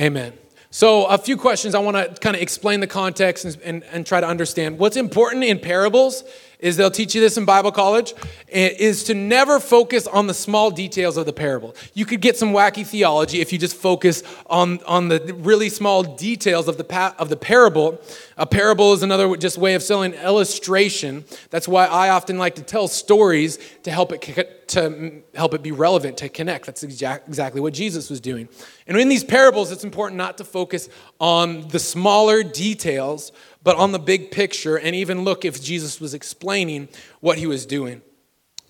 Amen. 0.00 0.32
So, 0.70 1.04
a 1.04 1.18
few 1.18 1.36
questions 1.36 1.74
I 1.74 1.80
want 1.80 1.96
to 1.96 2.20
kind 2.20 2.34
of 2.34 2.40
explain 2.40 2.80
the 2.80 2.86
context 2.86 3.44
and, 3.44 3.58
and, 3.62 3.84
and, 3.92 4.06
try 4.06 4.22
to 4.22 4.26
understand. 4.26 4.78
What's 4.78 4.96
important 4.96 5.44
in 5.44 5.58
parables 5.58 6.24
is 6.62 6.76
they'll 6.76 6.90
teach 6.90 7.14
you 7.14 7.20
this 7.20 7.36
in 7.36 7.44
Bible 7.44 7.72
college, 7.72 8.14
eh, 8.50 8.74
is 8.78 9.04
to 9.04 9.14
never 9.14 9.60
focus 9.60 10.06
on 10.06 10.28
the 10.28 10.32
small 10.32 10.70
details 10.70 11.16
of 11.18 11.26
the 11.26 11.32
parable. 11.32 11.74
You 11.92 12.06
could 12.06 12.22
get 12.22 12.38
some 12.38 12.52
wacky 12.52 12.86
theology 12.86 13.40
if 13.40 13.52
you 13.52 13.58
just 13.58 13.76
focus 13.76 14.22
on, 14.46 14.82
on 14.84 15.08
the 15.08 15.34
really 15.40 15.68
small 15.68 16.04
details 16.04 16.68
of 16.68 16.78
the, 16.78 16.84
pa- 16.84 17.14
of 17.18 17.28
the 17.28 17.36
parable. 17.36 18.00
A 18.38 18.46
parable 18.46 18.92
is 18.94 19.02
another 19.02 19.36
just 19.36 19.58
way 19.58 19.74
of 19.74 19.82
selling 19.82 20.14
illustration. 20.14 21.24
That's 21.50 21.66
why 21.66 21.86
I 21.86 22.10
often 22.10 22.38
like 22.38 22.54
to 22.54 22.62
tell 22.62 22.86
stories 22.86 23.58
to 23.82 23.90
help 23.90 24.12
it, 24.12 24.68
to 24.68 25.22
help 25.34 25.54
it 25.54 25.62
be 25.62 25.72
relevant, 25.72 26.16
to 26.18 26.28
connect. 26.28 26.66
That's 26.66 26.84
exact, 26.84 27.26
exactly 27.26 27.60
what 27.60 27.74
Jesus 27.74 28.08
was 28.08 28.20
doing. 28.20 28.48
And 28.86 28.96
in 28.96 29.08
these 29.08 29.24
parables, 29.24 29.72
it's 29.72 29.84
important 29.84 30.16
not 30.16 30.38
to 30.38 30.44
focus 30.44 30.88
on 31.20 31.68
the 31.68 31.78
smaller 31.78 32.42
details 32.42 33.32
but 33.62 33.76
on 33.76 33.92
the 33.92 33.98
big 33.98 34.30
picture 34.30 34.76
and 34.76 34.94
even 34.94 35.24
look 35.24 35.44
if 35.44 35.62
Jesus 35.62 36.00
was 36.00 36.14
explaining 36.14 36.88
what 37.20 37.38
he 37.38 37.46
was 37.46 37.66
doing. 37.66 38.02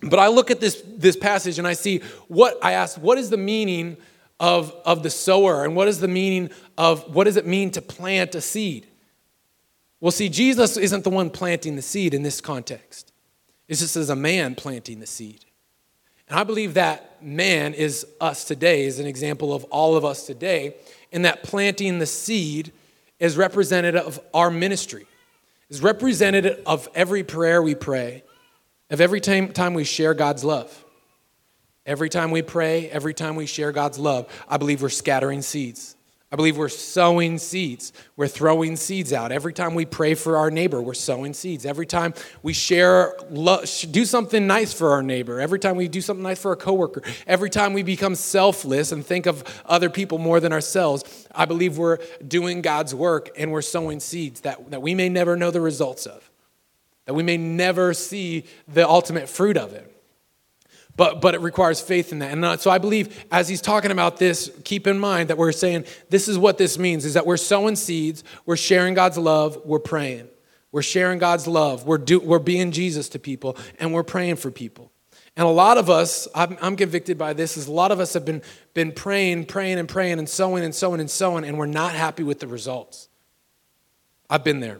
But 0.01 0.19
I 0.19 0.27
look 0.27 0.51
at 0.51 0.59
this, 0.59 0.83
this 0.85 1.15
passage 1.15 1.57
and 1.59 1.67
I 1.67 1.73
see 1.73 1.99
what 2.27 2.57
I 2.61 2.73
ask, 2.73 2.97
what 2.97 3.17
is 3.17 3.29
the 3.29 3.37
meaning 3.37 3.97
of, 4.39 4.75
of 4.85 5.03
the 5.03 5.09
sower? 5.09 5.63
And 5.63 5.75
what 5.75 5.87
is 5.87 5.99
the 5.99 6.07
meaning 6.07 6.49
of 6.77 7.15
what 7.15 7.23
does 7.23 7.37
it 7.37 7.47
mean 7.47 7.71
to 7.71 7.81
plant 7.81 8.35
a 8.35 8.41
seed? 8.41 8.87
Well, 10.01 10.11
see, 10.11 10.27
Jesus 10.27 10.75
isn't 10.75 11.05
the 11.05 11.09
one 11.09 11.29
planting 11.29 11.77
the 11.77 11.81
seed 11.81 12.13
in 12.13 12.23
this 12.23 12.41
context. 12.41 13.13
It's 13.69 13.79
just 13.79 13.95
as 13.95 14.09
a 14.09 14.15
man 14.15 14.55
planting 14.55 14.99
the 14.99 15.07
seed. 15.07 15.45
And 16.27 16.37
I 16.37 16.43
believe 16.43 16.73
that 16.73 17.23
man 17.23 17.73
is 17.73 18.05
us 18.19 18.43
today, 18.43 18.85
is 18.85 18.99
an 18.99 19.07
example 19.07 19.53
of 19.53 19.63
all 19.65 19.95
of 19.95 20.03
us 20.03 20.25
today, 20.25 20.75
in 21.11 21.21
that 21.21 21.43
planting 21.43 21.99
the 21.99 22.05
seed 22.05 22.73
is 23.19 23.37
representative 23.37 24.05
of 24.05 24.19
our 24.33 24.49
ministry, 24.49 25.05
is 25.69 25.81
representative 25.81 26.61
of 26.65 26.87
every 26.93 27.23
prayer 27.23 27.61
we 27.61 27.75
pray, 27.75 28.23
of 28.89 29.01
every 29.01 29.21
time, 29.21 29.73
we 29.73 29.83
share 29.83 30.13
God's 30.13 30.43
love. 30.43 30.85
Every 31.85 32.09
time 32.09 32.31
we 32.31 32.41
pray, 32.41 32.89
every 32.89 33.13
time 33.13 33.35
we 33.35 33.45
share 33.45 33.71
God's 33.71 33.97
love, 33.97 34.27
I 34.47 34.57
believe 34.57 34.81
we're 34.81 34.89
scattering 34.89 35.41
seeds. 35.41 35.95
I 36.33 36.35
believe 36.35 36.57
we're 36.57 36.67
sowing 36.67 37.37
seeds. 37.37 37.93
We're 38.15 38.27
throwing 38.27 38.75
seeds 38.75 39.13
out. 39.13 39.31
Every 39.31 39.53
time 39.53 39.75
we 39.75 39.85
pray 39.85 40.15
for 40.15 40.35
our 40.37 40.49
neighbor, 40.49 40.81
we're 40.81 40.95
sowing 40.95 41.31
seeds. 41.31 41.63
Every 41.63 41.85
time 41.85 42.15
we 42.41 42.53
share, 42.53 43.13
do 43.29 44.03
something 44.03 44.47
nice 44.47 44.73
for 44.73 44.93
our 44.93 45.03
neighbor. 45.03 45.39
Every 45.39 45.59
time 45.59 45.75
we 45.75 45.87
do 45.87 46.01
something 46.01 46.23
nice 46.23 46.41
for 46.41 46.51
a 46.51 46.55
coworker. 46.55 47.03
Every 47.27 47.51
time 47.51 47.73
we 47.73 47.83
become 47.83 48.15
selfless 48.15 48.91
and 48.91 49.05
think 49.05 49.27
of 49.27 49.43
other 49.67 49.91
people 49.91 50.17
more 50.17 50.39
than 50.39 50.51
ourselves, 50.51 51.27
I 51.35 51.45
believe 51.45 51.77
we're 51.77 51.99
doing 52.27 52.63
God's 52.63 52.95
work 52.95 53.29
and 53.37 53.51
we're 53.51 53.61
sowing 53.61 53.99
seeds 53.99 54.41
that, 54.41 54.71
that 54.71 54.81
we 54.81 54.95
may 54.95 55.09
never 55.09 55.35
know 55.35 55.51
the 55.51 55.61
results 55.61 56.07
of, 56.07 56.31
that 57.05 57.13
we 57.13 57.21
may 57.21 57.37
never 57.37 57.93
see 57.93 58.45
the 58.67 58.89
ultimate 58.89 59.29
fruit 59.29 59.55
of 59.55 59.73
it. 59.73 59.92
But, 60.95 61.21
but 61.21 61.33
it 61.33 61.41
requires 61.41 61.81
faith 61.81 62.11
in 62.11 62.19
that. 62.19 62.31
And 62.31 62.45
uh, 62.45 62.57
so 62.57 62.69
I 62.69 62.77
believe 62.77 63.25
as 63.31 63.49
he's 63.49 63.61
talking 63.61 63.89
about 63.89 64.17
this, 64.17 64.51
keep 64.63 64.85
in 64.85 64.99
mind 64.99 65.29
that 65.29 65.37
we're 65.37 65.51
saying 65.51 65.85
this 66.09 66.27
is 66.27 66.37
what 66.37 66.59
this 66.59 66.77
means 66.77 67.03
is 67.03 67.15
that 67.15 67.25
we're 67.25 67.37
sowing 67.37 67.75
seeds, 67.75 68.23
we're 68.45 68.55
sharing 68.55 68.93
God's 68.93 69.17
love, 69.17 69.59
we're 69.65 69.79
praying. 69.79 70.27
We're 70.71 70.81
sharing 70.81 71.19
God's 71.19 71.45
love, 71.47 71.85
we're, 71.85 71.99
do, 71.99 72.19
we're 72.19 72.39
being 72.39 72.71
Jesus 72.71 73.07
to 73.09 73.19
people, 73.19 73.57
and 73.79 73.93
we're 73.93 74.01
praying 74.01 74.37
for 74.37 74.49
people. 74.49 74.91
And 75.37 75.45
a 75.45 75.51
lot 75.51 75.77
of 75.77 75.87
us, 75.87 76.27
I'm, 76.33 76.57
I'm 76.61 76.75
convicted 76.75 77.15
by 77.15 77.33
this, 77.33 77.57
is 77.57 77.67
a 77.67 77.71
lot 77.71 77.91
of 77.91 77.99
us 77.99 78.13
have 78.13 78.25
been, 78.25 78.41
been 78.73 78.91
praying, 78.91 79.45
praying, 79.45 79.77
and 79.77 79.87
praying, 79.87 80.17
and 80.17 80.27
sowing, 80.27 80.63
and 80.63 80.73
sowing, 80.73 80.99
and 80.99 81.11
sowing, 81.11 81.43
and 81.43 81.59
we're 81.59 81.67
not 81.67 81.93
happy 81.93 82.23
with 82.23 82.39
the 82.39 82.47
results. 82.47 83.07
I've 84.31 84.43
been 84.43 84.61
there. 84.61 84.79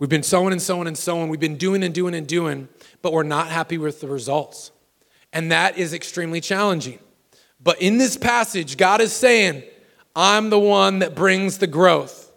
We've 0.00 0.08
been 0.08 0.22
sowing 0.22 0.52
and 0.52 0.62
sowing 0.62 0.88
and 0.88 0.96
sowing. 0.96 1.28
We've 1.28 1.38
been 1.38 1.58
doing 1.58 1.84
and 1.84 1.94
doing 1.94 2.14
and 2.14 2.26
doing, 2.26 2.68
but 3.02 3.12
we're 3.12 3.22
not 3.22 3.48
happy 3.48 3.76
with 3.76 4.00
the 4.00 4.08
results. 4.08 4.72
And 5.30 5.52
that 5.52 5.76
is 5.76 5.92
extremely 5.92 6.40
challenging. 6.40 6.98
But 7.62 7.80
in 7.82 7.98
this 7.98 8.16
passage, 8.16 8.78
God 8.78 9.02
is 9.02 9.12
saying, 9.12 9.62
I'm 10.16 10.48
the 10.48 10.58
one 10.58 11.00
that 11.00 11.14
brings 11.14 11.58
the 11.58 11.66
growth. 11.66 12.32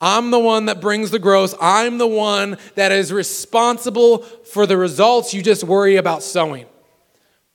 I'm 0.00 0.30
the 0.30 0.38
one 0.38 0.64
that 0.66 0.80
brings 0.80 1.10
the 1.10 1.18
growth. 1.18 1.54
I'm 1.60 1.98
the 1.98 2.06
one 2.06 2.56
that 2.74 2.90
is 2.90 3.12
responsible 3.12 4.18
for 4.22 4.66
the 4.66 4.78
results 4.78 5.34
you 5.34 5.42
just 5.42 5.64
worry 5.64 5.96
about 5.96 6.22
sowing. 6.22 6.66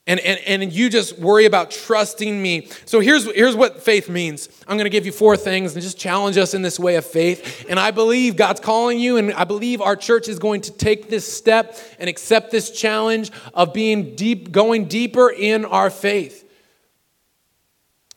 And, 0.05 0.19
and, 0.19 0.39
and 0.45 0.73
you 0.73 0.89
just 0.89 1.17
worry 1.17 1.45
about 1.45 1.71
trusting 1.71 2.41
me. 2.41 2.67
So 2.85 2.99
here's, 2.99 3.23
here's 3.33 3.55
what 3.55 3.81
faith 3.81 4.09
means. 4.09 4.49
I'm 4.67 4.75
going 4.75 4.83
to 4.85 4.89
give 4.89 5.05
you 5.05 5.13
four 5.13 5.37
things 5.37 5.73
and 5.73 5.81
just 5.81 5.97
challenge 5.97 6.37
us 6.37 6.53
in 6.53 6.61
this 6.61 6.77
way 6.77 6.95
of 6.95 7.05
faith. 7.05 7.65
And 7.69 7.79
I 7.79 7.91
believe 7.91 8.35
God's 8.35 8.59
calling 8.59 8.99
you, 8.99 9.15
and 9.15 9.31
I 9.33 9.45
believe 9.45 9.79
our 9.79 9.95
church 9.95 10.27
is 10.27 10.39
going 10.39 10.61
to 10.61 10.71
take 10.71 11.09
this 11.09 11.31
step 11.31 11.77
and 11.99 12.09
accept 12.09 12.51
this 12.51 12.69
challenge 12.69 13.31
of 13.53 13.73
being 13.73 14.15
deep, 14.15 14.51
going 14.51 14.85
deeper 14.85 15.29
in 15.29 15.63
our 15.63 15.89
faith. 15.89 16.49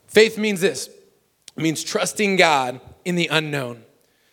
Faith 0.09 0.39
means 0.39 0.61
this 0.61 0.89
it 0.89 1.63
means 1.63 1.85
trusting 1.85 2.37
God 2.37 2.81
in 3.05 3.15
the 3.15 3.29
unknown. 3.29 3.85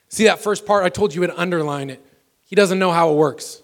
See 0.10 0.26
that 0.26 0.40
first 0.40 0.66
part? 0.66 0.84
I 0.84 0.90
told 0.90 1.14
you 1.14 1.26
to 1.26 1.40
underline 1.40 1.90
it. 1.90 2.04
He 2.46 2.56
doesn't 2.56 2.80
know 2.80 2.92
how 2.92 3.12
it 3.12 3.16
works. 3.16 3.62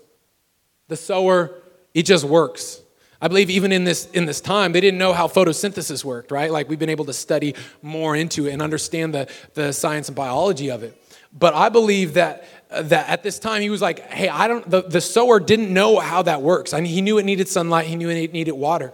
The 0.89 0.95
sower, 0.95 1.61
it 1.93 2.03
just 2.03 2.23
works. 2.23 2.81
I 3.21 3.27
believe 3.27 3.49
even 3.49 3.71
in 3.71 3.83
this, 3.83 4.05
in 4.11 4.25
this 4.25 4.39
time, 4.39 4.71
they 4.71 4.79
didn't 4.79 4.97
know 4.97 5.11
how 5.11 5.27
photosynthesis 5.27 6.05
worked, 6.05 6.31
right? 6.31 6.51
Like 6.51 6.69
we've 6.69 6.79
been 6.79 6.89
able 6.89 7.05
to 7.05 7.13
study 7.13 7.53
more 7.81 8.15
into 8.15 8.47
it 8.47 8.53
and 8.53 8.61
understand 8.61 9.13
the, 9.13 9.27
the 9.55 9.73
science 9.73 10.07
and 10.07 10.15
biology 10.15 10.71
of 10.71 10.83
it. 10.83 11.01
But 11.37 11.53
I 11.53 11.69
believe 11.69 12.13
that, 12.13 12.45
that 12.71 13.09
at 13.09 13.23
this 13.23 13.37
time 13.37 13.61
he 13.61 13.69
was 13.69 13.81
like, 13.81 13.99
hey, 14.09 14.29
I 14.29 14.47
don't, 14.47 14.67
the, 14.69 14.83
the 14.83 15.01
sower 15.01 15.39
didn't 15.39 15.73
know 15.73 15.99
how 15.99 16.21
that 16.23 16.41
works. 16.41 16.73
I 16.73 16.79
mean, 16.79 16.91
he 16.91 17.01
knew 17.01 17.17
it 17.17 17.25
needed 17.25 17.47
sunlight, 17.47 17.87
he 17.87 17.95
knew 17.95 18.09
it 18.09 18.33
needed 18.33 18.53
water. 18.53 18.93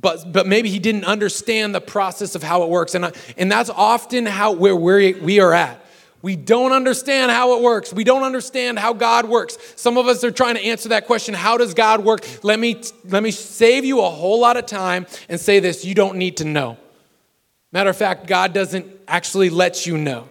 But, 0.00 0.32
but 0.32 0.46
maybe 0.46 0.70
he 0.70 0.78
didn't 0.78 1.04
understand 1.04 1.74
the 1.74 1.80
process 1.80 2.34
of 2.34 2.42
how 2.42 2.62
it 2.62 2.68
works. 2.68 2.94
And, 2.94 3.06
I, 3.06 3.12
and 3.36 3.50
that's 3.50 3.68
often 3.68 4.24
how 4.24 4.52
where 4.52 4.76
we 4.76 5.14
we 5.14 5.40
are 5.40 5.52
at. 5.52 5.84
We 6.22 6.36
don't 6.36 6.72
understand 6.72 7.30
how 7.30 7.56
it 7.56 7.62
works. 7.62 7.92
We 7.92 8.04
don't 8.04 8.24
understand 8.24 8.78
how 8.78 8.92
God 8.92 9.26
works. 9.26 9.56
Some 9.76 9.96
of 9.96 10.06
us 10.06 10.22
are 10.22 10.30
trying 10.30 10.56
to 10.56 10.60
answer 10.60 10.90
that 10.90 11.06
question 11.06 11.34
how 11.34 11.56
does 11.56 11.72
God 11.72 12.04
work? 12.04 12.26
Let 12.42 12.58
me, 12.58 12.82
let 13.04 13.22
me 13.22 13.30
save 13.30 13.84
you 13.84 14.00
a 14.00 14.10
whole 14.10 14.40
lot 14.40 14.56
of 14.56 14.66
time 14.66 15.06
and 15.28 15.40
say 15.40 15.60
this 15.60 15.84
you 15.84 15.94
don't 15.94 16.16
need 16.16 16.38
to 16.38 16.44
know. 16.44 16.76
Matter 17.72 17.90
of 17.90 17.96
fact, 17.96 18.26
God 18.26 18.52
doesn't 18.52 18.86
actually 19.08 19.48
let 19.48 19.86
you 19.86 19.96
know. 19.96 20.28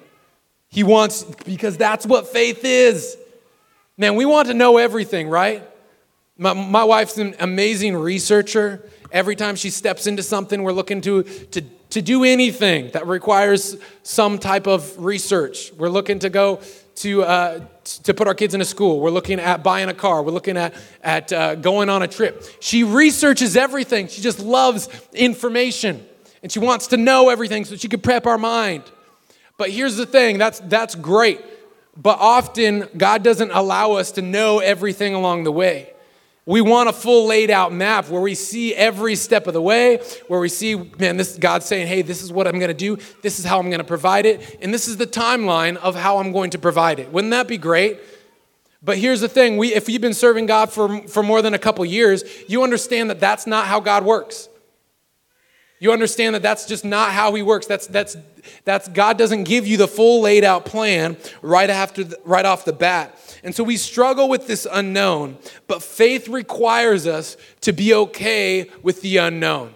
He 0.67 0.84
wants, 0.84 1.24
because 1.24 1.77
that's 1.77 2.05
what 2.05 2.27
faith 2.27 2.63
is. 2.63 3.17
Man, 3.98 4.15
we 4.15 4.25
want 4.25 4.50
to 4.50 4.53
know 4.53 4.77
everything, 4.77 5.27
right? 5.27 5.67
My, 6.38 6.53
my 6.53 6.84
wife's 6.84 7.17
an 7.17 7.36
amazing 7.39 7.96
researcher. 7.96 8.88
Every 9.12 9.36
time 9.36 9.55
she 9.55 9.72
steps 9.72 10.05
into 10.05 10.22
something, 10.22 10.62
we're 10.62 10.72
looking 10.72 11.01
to, 11.01 11.24
to 11.24 11.63
to 11.89 12.01
do 12.01 12.24
anything 12.24 12.89
that 12.91 13.08
requires 13.08 13.77
some 14.03 14.38
type 14.38 14.67
of 14.67 15.03
research. 15.03 15.74
We're 15.74 15.89
looking 15.89 16.19
to 16.19 16.29
go 16.29 16.62
to, 16.98 17.24
uh, 17.24 17.65
to 18.03 18.13
put 18.13 18.27
our 18.27 18.36
kids 18.36 18.53
in 18.53 18.62
a 18.62 18.65
school. 18.65 19.00
We're 19.00 19.10
looking 19.10 19.39
at 19.39 19.63
buying 19.63 19.89
a 19.89 19.93
car. 19.93 20.22
We're 20.22 20.31
looking 20.31 20.58
at, 20.58 20.74
at 21.01 21.31
uh, 21.31 21.55
going 21.55 21.89
on 21.89 22.01
a 22.03 22.08
trip. 22.08 22.46
She 22.60 22.84
researches 22.84 23.55
everything. 23.55 24.08
She 24.08 24.22
just 24.22 24.39
loves 24.39 24.89
information. 25.13 26.05
And 26.43 26.51
she 26.51 26.60
wants 26.60 26.88
to 26.88 26.98
know 26.98 27.29
everything 27.29 27.65
so 27.65 27.75
she 27.75 27.88
can 27.88 28.01
prep 28.01 28.25
our 28.25 28.38
mind. 28.38 28.84
But 29.58 29.72
here's 29.72 29.96
the 29.96 30.05
thing 30.05 30.38
that's, 30.38 30.60
that's 30.62 30.96
great. 30.96 31.41
But 31.98 32.17
often, 32.19 32.88
God 32.96 33.24
doesn't 33.24 33.51
allow 33.51 33.93
us 33.93 34.12
to 34.13 34.22
know 34.22 34.60
everything 34.60 35.13
along 35.15 35.43
the 35.43 35.51
way. 35.51 35.93
We 36.50 36.62
want 36.62 36.89
a 36.89 36.94
full 36.94 37.27
laid 37.27 37.51
out 37.51 37.72
map 37.72 38.10
where 38.10 38.22
we 38.22 38.34
see 38.34 38.74
every 38.74 39.15
step 39.15 39.46
of 39.46 39.53
the 39.53 39.62
way, 39.62 39.98
where 40.29 40.39
we 40.39 40.50
see, 40.50 40.74
man, 40.98 41.15
this 41.15 41.38
God's 41.38 41.68
saying, 41.68 41.86
hey, 41.86 42.01
this 42.01 42.24
is 42.24 42.34
what 42.34 42.48
I'm 42.48 42.58
going 42.58 42.70
to 42.70 42.74
do, 42.74 42.98
this 43.22 43.38
is 43.38 43.46
how 43.46 43.60
I'm 43.60 43.70
going 43.70 43.77
to 43.77 43.84
provide 43.84 44.25
it, 44.25 44.58
and 44.60 44.74
this 44.74 44.88
is 44.88 44.98
the 44.98 45.06
timeline 45.06 45.77
of 45.77 45.94
how 45.94 46.18
I'm 46.18 46.32
going 46.32 46.50
to 46.50 46.58
provide 46.58 46.98
it. 46.98 47.13
Wouldn't 47.13 47.29
that 47.29 47.48
be 47.48 47.60
great? 47.60 48.00
But 48.82 48.98
here's 48.98 49.22
the 49.22 49.29
thing 49.29 49.58
we, 49.58 49.75
if 49.75 49.88
you've 49.89 50.01
been 50.01 50.15
serving 50.15 50.48
God 50.48 50.72
for, 50.72 51.03
for 51.08 51.22
more 51.22 51.44
than 51.44 51.53
a 51.53 51.60
couple 51.60 51.86
years, 51.86 52.24
you 52.48 52.63
understand 52.63 53.12
that 53.12 53.20
that's 53.20 53.46
not 53.46 53.68
how 53.68 53.79
God 53.79 54.03
works. 54.03 54.49
You 55.79 55.93
understand 55.93 56.36
that 56.36 56.41
that's 56.41 56.65
just 56.65 56.83
not 56.83 57.13
how 57.13 57.33
he 57.33 57.41
works. 57.41 57.65
That's, 57.65 57.88
that's, 57.88 58.17
that's 58.65 58.89
God 58.89 59.17
doesn't 59.17 59.45
give 59.45 59.65
you 59.65 59.77
the 59.77 59.88
full 59.88 60.21
laid 60.21 60.43
out 60.43 60.65
plan 60.65 61.15
right, 61.41 61.69
after 61.69 62.03
the, 62.03 62.17
right 62.25 62.45
off 62.45 62.65
the 62.65 62.74
bat. 62.74 63.17
And 63.43 63.55
so 63.55 63.63
we 63.63 63.77
struggle 63.77 64.27
with 64.27 64.45
this 64.45 64.67
unknown, 64.69 65.38
but 65.67 65.81
faith 65.81 66.27
requires 66.27 67.07
us 67.07 67.38
to 67.62 67.71
be 67.71 67.93
okay 67.93 68.69
with 68.83 69.01
the 69.01 69.17
unknown. 69.17 69.74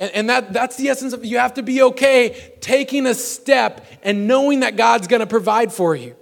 And, 0.00 0.10
and 0.12 0.30
that, 0.30 0.54
that's 0.54 0.76
the 0.76 0.88
essence 0.88 1.12
of 1.12 1.22
you 1.24 1.38
have 1.38 1.54
to 1.54 1.62
be 1.62 1.82
okay 1.82 2.54
taking 2.60 3.06
a 3.06 3.14
step 3.14 3.86
and 4.02 4.26
knowing 4.26 4.60
that 4.60 4.76
God's 4.76 5.06
going 5.06 5.20
to 5.20 5.26
provide 5.26 5.70
for 5.70 5.94
you. 5.94 6.16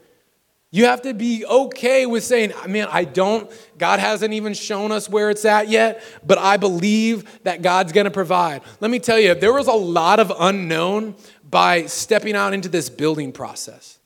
You 0.74 0.86
have 0.86 1.02
to 1.02 1.12
be 1.12 1.44
okay 1.44 2.06
with 2.06 2.24
saying, 2.24 2.54
man, 2.66 2.88
I 2.90 3.04
don't, 3.04 3.50
God 3.76 4.00
hasn't 4.00 4.32
even 4.32 4.54
shown 4.54 4.90
us 4.90 5.06
where 5.06 5.28
it's 5.28 5.44
at 5.44 5.68
yet, 5.68 6.02
but 6.26 6.38
I 6.38 6.56
believe 6.56 7.42
that 7.44 7.60
God's 7.60 7.92
gonna 7.92 8.10
provide. 8.10 8.62
Let 8.80 8.90
me 8.90 8.98
tell 8.98 9.20
you, 9.20 9.34
there 9.34 9.52
was 9.52 9.66
a 9.66 9.72
lot 9.72 10.18
of 10.18 10.32
unknown 10.34 11.14
by 11.48 11.84
stepping 11.84 12.34
out 12.34 12.54
into 12.54 12.70
this 12.70 12.88
building 12.88 13.32
process. 13.32 13.98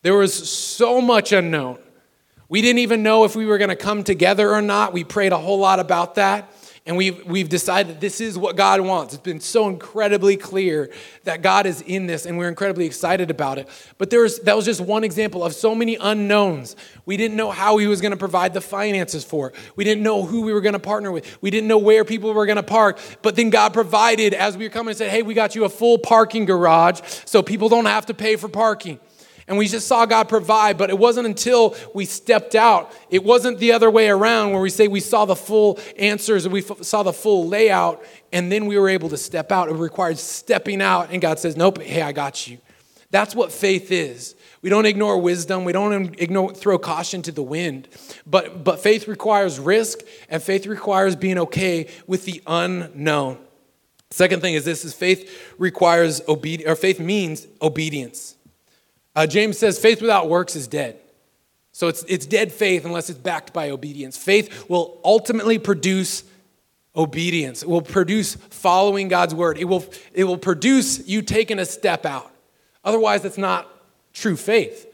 There 0.00 0.16
was 0.16 0.32
so 0.48 1.02
much 1.02 1.32
unknown. 1.32 1.78
We 2.48 2.62
didn't 2.62 2.78
even 2.78 3.02
know 3.02 3.24
if 3.24 3.36
we 3.36 3.44
were 3.44 3.58
gonna 3.58 3.76
come 3.76 4.02
together 4.02 4.50
or 4.54 4.62
not. 4.62 4.94
We 4.94 5.04
prayed 5.04 5.32
a 5.32 5.38
whole 5.38 5.58
lot 5.58 5.80
about 5.80 6.14
that. 6.14 6.50
And 6.86 6.96
we've, 6.96 7.26
we've 7.26 7.48
decided 7.48 8.00
this 8.00 8.20
is 8.20 8.38
what 8.38 8.54
God 8.54 8.80
wants. 8.80 9.12
It's 9.12 9.22
been 9.22 9.40
so 9.40 9.68
incredibly 9.68 10.36
clear 10.36 10.88
that 11.24 11.42
God 11.42 11.66
is 11.66 11.80
in 11.82 12.06
this, 12.06 12.26
and 12.26 12.38
we're 12.38 12.48
incredibly 12.48 12.86
excited 12.86 13.28
about 13.28 13.58
it. 13.58 13.68
But 13.98 14.10
there 14.10 14.20
was, 14.20 14.38
that 14.40 14.54
was 14.54 14.64
just 14.64 14.80
one 14.80 15.02
example 15.02 15.42
of 15.42 15.52
so 15.52 15.74
many 15.74 15.96
unknowns. 15.96 16.76
We 17.04 17.16
didn't 17.16 17.36
know 17.36 17.50
how 17.50 17.78
He 17.78 17.88
was 17.88 18.00
going 18.00 18.12
to 18.12 18.16
provide 18.16 18.54
the 18.54 18.60
finances 18.60 19.24
for 19.24 19.48
it. 19.48 19.56
We 19.74 19.82
didn't 19.82 20.04
know 20.04 20.24
who 20.24 20.42
we 20.42 20.52
were 20.52 20.60
going 20.60 20.74
to 20.74 20.78
partner 20.78 21.10
with. 21.10 21.42
We 21.42 21.50
didn't 21.50 21.66
know 21.66 21.78
where 21.78 22.04
people 22.04 22.32
were 22.32 22.46
going 22.46 22.54
to 22.54 22.62
park. 22.62 23.00
But 23.20 23.34
then 23.34 23.50
God 23.50 23.72
provided 23.72 24.32
as 24.32 24.56
we 24.56 24.66
were 24.66 24.70
coming 24.70 24.90
and 24.90 24.98
said, 24.98 25.10
Hey, 25.10 25.22
we 25.22 25.34
got 25.34 25.56
you 25.56 25.64
a 25.64 25.68
full 25.68 25.98
parking 25.98 26.44
garage 26.44 27.00
so 27.24 27.42
people 27.42 27.68
don't 27.68 27.86
have 27.86 28.06
to 28.06 28.14
pay 28.14 28.36
for 28.36 28.48
parking. 28.48 29.00
And 29.48 29.56
we 29.56 29.68
just 29.68 29.86
saw 29.86 30.06
God 30.06 30.28
provide, 30.28 30.76
but 30.76 30.90
it 30.90 30.98
wasn't 30.98 31.26
until 31.26 31.76
we 31.94 32.04
stepped 32.04 32.56
out. 32.56 32.92
It 33.10 33.22
wasn't 33.22 33.60
the 33.60 33.72
other 33.72 33.90
way 33.90 34.08
around 34.08 34.50
where 34.50 34.60
we 34.60 34.70
say 34.70 34.88
we 34.88 34.98
saw 34.98 35.24
the 35.24 35.36
full 35.36 35.78
answers 35.96 36.46
and 36.46 36.52
we 36.52 36.64
f- 36.64 36.82
saw 36.82 37.04
the 37.04 37.12
full 37.12 37.46
layout, 37.46 38.04
and 38.32 38.50
then 38.50 38.66
we 38.66 38.76
were 38.76 38.88
able 38.88 39.08
to 39.10 39.16
step 39.16 39.52
out. 39.52 39.68
It 39.68 39.74
required 39.74 40.18
stepping 40.18 40.82
out, 40.82 41.10
and 41.12 41.22
God 41.22 41.38
says, 41.38 41.56
Nope, 41.56 41.80
hey, 41.80 42.02
I 42.02 42.10
got 42.10 42.48
you. 42.48 42.58
That's 43.10 43.36
what 43.36 43.52
faith 43.52 43.92
is. 43.92 44.34
We 44.62 44.70
don't 44.70 44.86
ignore 44.86 45.20
wisdom. 45.20 45.64
We 45.64 45.72
don't 45.72 46.20
ignore, 46.20 46.52
throw 46.52 46.76
caution 46.76 47.22
to 47.22 47.32
the 47.32 47.42
wind. 47.42 47.88
But, 48.26 48.64
but 48.64 48.80
faith 48.80 49.06
requires 49.06 49.60
risk, 49.60 50.00
and 50.28 50.42
faith 50.42 50.66
requires 50.66 51.14
being 51.14 51.38
okay 51.38 51.86
with 52.08 52.24
the 52.24 52.42
unknown. 52.48 53.38
Second 54.10 54.40
thing 54.40 54.54
is 54.54 54.64
this: 54.64 54.84
is 54.84 54.94
faith 54.94 55.54
requires 55.58 56.20
obedience, 56.28 56.70
or 56.70 56.74
faith 56.74 56.98
means 56.98 57.46
obedience. 57.62 58.35
Uh, 59.16 59.26
James 59.26 59.58
says 59.58 59.78
faith 59.78 60.02
without 60.02 60.28
works 60.28 60.54
is 60.54 60.68
dead. 60.68 60.98
So 61.72 61.88
it's, 61.88 62.04
it's 62.06 62.26
dead 62.26 62.52
faith 62.52 62.84
unless 62.84 63.10
it's 63.10 63.18
backed 63.18 63.52
by 63.52 63.70
obedience. 63.70 64.16
Faith 64.16 64.68
will 64.68 65.00
ultimately 65.02 65.58
produce 65.58 66.22
obedience, 66.94 67.62
it 67.62 67.68
will 67.68 67.82
produce 67.82 68.36
following 68.36 69.08
God's 69.08 69.34
word, 69.34 69.58
it 69.58 69.64
will, 69.64 69.84
it 70.14 70.24
will 70.24 70.38
produce 70.38 71.06
you 71.06 71.20
taking 71.20 71.58
a 71.58 71.66
step 71.66 72.06
out. 72.06 72.30
Otherwise, 72.84 73.24
it's 73.24 73.36
not 73.36 73.68
true 74.14 74.36
faith. 74.36 74.86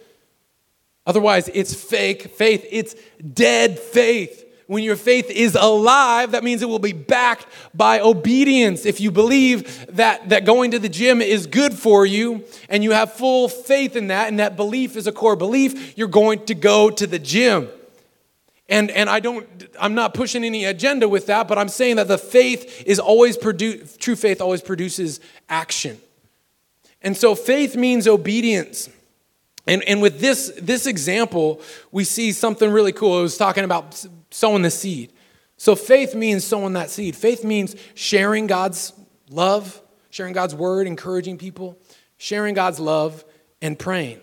Otherwise, 1.06 1.48
it's 1.54 1.74
fake 1.74 2.22
faith, 2.22 2.66
it's 2.70 2.96
dead 3.34 3.78
faith. 3.78 4.44
When 4.72 4.82
your 4.82 4.96
faith 4.96 5.28
is 5.28 5.54
alive, 5.54 6.30
that 6.30 6.42
means 6.42 6.62
it 6.62 6.68
will 6.68 6.78
be 6.78 6.94
backed 6.94 7.46
by 7.74 8.00
obedience. 8.00 8.86
If 8.86 9.02
you 9.02 9.10
believe 9.10 9.86
that, 9.96 10.30
that 10.30 10.46
going 10.46 10.70
to 10.70 10.78
the 10.78 10.88
gym 10.88 11.20
is 11.20 11.46
good 11.46 11.74
for 11.74 12.06
you 12.06 12.46
and 12.70 12.82
you 12.82 12.92
have 12.92 13.12
full 13.12 13.50
faith 13.50 13.96
in 13.96 14.06
that, 14.06 14.28
and 14.28 14.38
that 14.38 14.56
belief 14.56 14.96
is 14.96 15.06
a 15.06 15.12
core 15.12 15.36
belief, 15.36 15.98
you're 15.98 16.08
going 16.08 16.46
to 16.46 16.54
go 16.54 16.88
to 16.88 17.06
the 17.06 17.18
gym. 17.18 17.68
And, 18.66 18.90
and 18.90 19.10
I 19.10 19.20
don't, 19.20 19.46
I'm 19.78 19.92
not 19.92 20.14
pushing 20.14 20.42
any 20.42 20.64
agenda 20.64 21.06
with 21.06 21.26
that, 21.26 21.48
but 21.48 21.58
I'm 21.58 21.68
saying 21.68 21.96
that 21.96 22.08
the 22.08 22.16
faith 22.16 22.82
is 22.86 22.98
always 22.98 23.36
produce, 23.36 23.98
true 23.98 24.16
faith 24.16 24.40
always 24.40 24.62
produces 24.62 25.20
action. 25.50 26.00
And 27.02 27.14
so 27.14 27.34
faith 27.34 27.76
means 27.76 28.08
obedience. 28.08 28.88
And, 29.66 29.82
and 29.84 30.02
with 30.02 30.20
this, 30.20 30.52
this 30.60 30.86
example, 30.86 31.60
we 31.92 32.04
see 32.04 32.32
something 32.32 32.70
really 32.70 32.92
cool. 32.92 33.20
It 33.20 33.22
was 33.22 33.36
talking 33.36 33.64
about 33.64 34.04
sowing 34.30 34.62
the 34.62 34.70
seed. 34.70 35.12
So 35.56 35.76
faith 35.76 36.14
means 36.14 36.44
sowing 36.44 36.72
that 36.72 36.90
seed. 36.90 37.14
Faith 37.14 37.44
means 37.44 37.76
sharing 37.94 38.48
God's 38.48 38.92
love, 39.30 39.80
sharing 40.10 40.32
God's 40.32 40.54
word, 40.54 40.86
encouraging 40.86 41.38
people, 41.38 41.78
sharing 42.18 42.54
God's 42.54 42.80
love, 42.80 43.24
and 43.60 43.78
praying. 43.78 44.20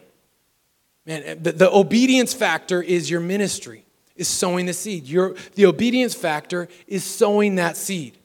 Man, 1.06 1.24
eh, 1.24 1.36
the, 1.42 1.54
the 1.54 1.72
obedience 1.72 2.34
factor 2.34 2.84
is 2.84 3.10
your 3.10 3.22
ministry, 3.22 3.86
is 4.18 4.28
sowing 4.28 4.66
the 4.66 4.74
seed. 4.74 5.08
Your, 5.08 5.36
the 5.56 5.66
obedience 5.66 6.14
factor 6.14 6.68
is 6.88 7.06
sowing 7.06 7.56
that 7.56 7.78
seed. 7.78 8.19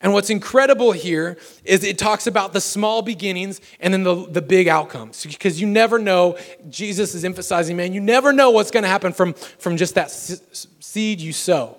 And 0.00 0.12
what's 0.12 0.30
incredible 0.30 0.92
here 0.92 1.38
is 1.64 1.82
it 1.82 1.98
talks 1.98 2.28
about 2.28 2.52
the 2.52 2.60
small 2.60 3.02
beginnings 3.02 3.60
and 3.80 3.92
then 3.92 4.04
the, 4.04 4.26
the 4.30 4.42
big 4.42 4.68
outcomes. 4.68 5.26
Because 5.26 5.60
you 5.60 5.66
never 5.66 5.98
know, 5.98 6.38
Jesus 6.68 7.14
is 7.16 7.24
emphasizing, 7.24 7.76
man, 7.76 7.92
you 7.92 8.00
never 8.00 8.32
know 8.32 8.50
what's 8.50 8.70
going 8.70 8.84
to 8.84 8.88
happen 8.88 9.12
from, 9.12 9.34
from 9.34 9.76
just 9.76 9.96
that 9.96 10.10
seed 10.10 11.20
you 11.20 11.32
sow. 11.32 11.76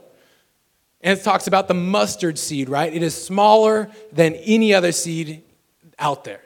And 1.01 1.17
it 1.17 1.23
talks 1.23 1.47
about 1.47 1.69
the 1.69 1.73
mustard 1.73 2.38
seed, 2.38 2.67
right? 2.67 2.93
It 2.93 3.03
is 3.03 3.15
smaller 3.15 3.89
than 4.12 4.36
any 4.36 4.73
other 4.73 4.91
seed 4.91 5.43
out 5.97 6.25
there. 6.25 6.41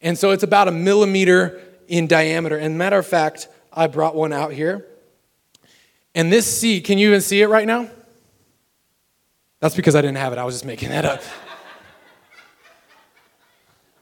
And 0.00 0.18
so 0.18 0.30
it's 0.30 0.42
about 0.42 0.68
a 0.68 0.72
millimeter 0.72 1.60
in 1.86 2.06
diameter. 2.06 2.56
And 2.56 2.78
matter 2.78 2.98
of 2.98 3.06
fact, 3.06 3.48
I 3.70 3.88
brought 3.88 4.14
one 4.14 4.32
out 4.32 4.52
here. 4.52 4.86
And 6.14 6.32
this 6.32 6.46
seed, 6.46 6.84
can 6.84 6.96
you 6.96 7.08
even 7.08 7.20
see 7.20 7.42
it 7.42 7.48
right 7.48 7.66
now? 7.66 7.90
That's 9.64 9.74
because 9.74 9.94
I 9.94 10.02
didn't 10.02 10.18
have 10.18 10.34
it. 10.34 10.38
I 10.38 10.44
was 10.44 10.56
just 10.56 10.66
making 10.66 10.90
that 10.90 11.06
up. 11.06 11.22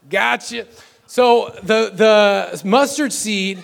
gotcha. 0.09 0.67
So 1.07 1.57
the, 1.63 1.89
the 1.89 2.61
mustard 2.67 3.13
seed 3.13 3.63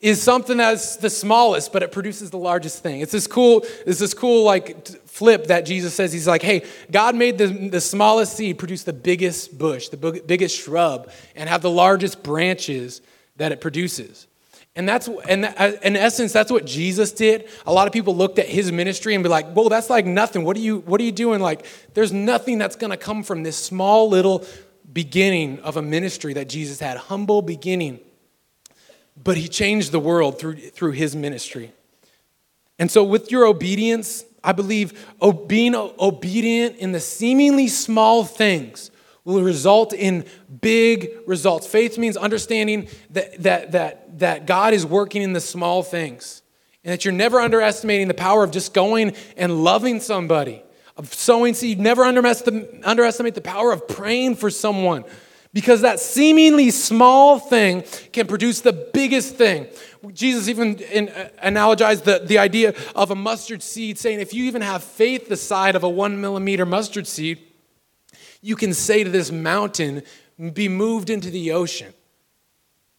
is 0.00 0.22
something 0.22 0.56
that's 0.56 0.94
the 0.94 1.10
smallest, 1.10 1.72
but 1.72 1.82
it 1.82 1.90
produces 1.90 2.30
the 2.30 2.38
largest 2.38 2.80
thing. 2.80 3.00
It's 3.00 3.10
this 3.10 3.26
cool, 3.26 3.66
it's 3.84 3.98
this 3.98 4.14
cool 4.14 4.44
like 4.44 4.86
flip 5.08 5.48
that 5.48 5.66
Jesus 5.66 5.94
says. 5.94 6.12
He's 6.12 6.28
like, 6.28 6.42
hey, 6.42 6.64
God 6.92 7.16
made 7.16 7.38
the, 7.38 7.48
the 7.48 7.80
smallest 7.80 8.36
seed 8.36 8.56
produce 8.56 8.84
the 8.84 8.92
biggest 8.92 9.58
bush, 9.58 9.88
the 9.88 9.96
biggest 9.96 10.56
shrub, 10.56 11.10
and 11.34 11.48
have 11.48 11.60
the 11.60 11.72
largest 11.72 12.22
branches 12.22 13.00
that 13.34 13.50
it 13.50 13.60
produces. 13.60 14.28
And 14.76 14.86
that's 14.86 15.08
and 15.26 15.46
uh, 15.46 15.72
in 15.82 15.96
essence, 15.96 16.34
that's 16.34 16.52
what 16.52 16.66
Jesus 16.66 17.10
did. 17.10 17.48
A 17.66 17.72
lot 17.72 17.86
of 17.86 17.94
people 17.94 18.14
looked 18.14 18.38
at 18.38 18.46
his 18.46 18.70
ministry 18.70 19.14
and 19.14 19.24
be 19.24 19.30
like, 19.30 19.50
"Whoa, 19.52 19.70
that's 19.70 19.88
like 19.88 20.04
nothing. 20.04 20.44
What 20.44 20.54
are 20.56 20.60
you 20.60 20.80
What 20.80 21.00
are 21.00 21.04
you 21.04 21.12
doing? 21.12 21.40
Like, 21.40 21.64
there's 21.94 22.12
nothing 22.12 22.58
that's 22.58 22.76
going 22.76 22.90
to 22.90 22.98
come 22.98 23.22
from 23.22 23.42
this 23.42 23.56
small 23.56 24.10
little 24.10 24.44
beginning 24.92 25.60
of 25.60 25.78
a 25.78 25.82
ministry 25.82 26.34
that 26.34 26.50
Jesus 26.50 26.78
had, 26.78 26.98
humble 26.98 27.40
beginning." 27.40 28.00
But 29.16 29.38
he 29.38 29.48
changed 29.48 29.92
the 29.92 29.98
world 29.98 30.38
through 30.38 30.56
through 30.56 30.92
his 30.92 31.16
ministry. 31.16 31.72
And 32.78 32.90
so, 32.90 33.02
with 33.02 33.32
your 33.32 33.46
obedience, 33.46 34.26
I 34.44 34.52
believe 34.52 35.06
being 35.46 35.74
obedient 35.74 36.76
in 36.76 36.92
the 36.92 37.00
seemingly 37.00 37.68
small 37.68 38.24
things 38.24 38.90
will 39.26 39.42
result 39.42 39.92
in 39.92 40.24
big 40.62 41.10
results. 41.26 41.66
Faith 41.66 41.98
means 41.98 42.16
understanding 42.16 42.88
that, 43.10 43.42
that, 43.42 43.72
that, 43.72 44.18
that 44.20 44.46
God 44.46 44.72
is 44.72 44.86
working 44.86 45.20
in 45.20 45.32
the 45.32 45.40
small 45.40 45.82
things 45.82 46.42
and 46.84 46.92
that 46.92 47.04
you're 47.04 47.12
never 47.12 47.40
underestimating 47.40 48.06
the 48.08 48.14
power 48.14 48.44
of 48.44 48.52
just 48.52 48.72
going 48.72 49.14
and 49.36 49.64
loving 49.64 50.00
somebody, 50.00 50.62
of 50.96 51.12
sowing 51.12 51.54
seed. 51.54 51.80
Never 51.80 52.04
underestimate 52.04 53.34
the 53.34 53.40
power 53.42 53.72
of 53.72 53.88
praying 53.88 54.36
for 54.36 54.48
someone 54.48 55.04
because 55.52 55.80
that 55.80 55.98
seemingly 55.98 56.70
small 56.70 57.40
thing 57.40 57.82
can 58.12 58.28
produce 58.28 58.60
the 58.60 58.72
biggest 58.72 59.34
thing. 59.34 59.66
Jesus 60.12 60.48
even 60.48 60.76
in, 60.76 61.08
uh, 61.08 61.30
analogized 61.42 62.04
the, 62.04 62.20
the 62.24 62.38
idea 62.38 62.74
of 62.94 63.10
a 63.10 63.16
mustard 63.16 63.62
seed, 63.62 63.98
saying 63.98 64.20
if 64.20 64.32
you 64.32 64.44
even 64.44 64.62
have 64.62 64.84
faith 64.84 65.28
the 65.28 65.36
size 65.36 65.74
of 65.74 65.82
a 65.82 65.88
one 65.88 66.20
millimeter 66.20 66.64
mustard 66.64 67.08
seed, 67.08 67.38
you 68.40 68.56
can 68.56 68.74
say 68.74 69.04
to 69.04 69.10
this 69.10 69.30
mountain, 69.30 70.02
be 70.52 70.68
moved 70.68 71.10
into 71.10 71.30
the 71.30 71.52
ocean. 71.52 71.92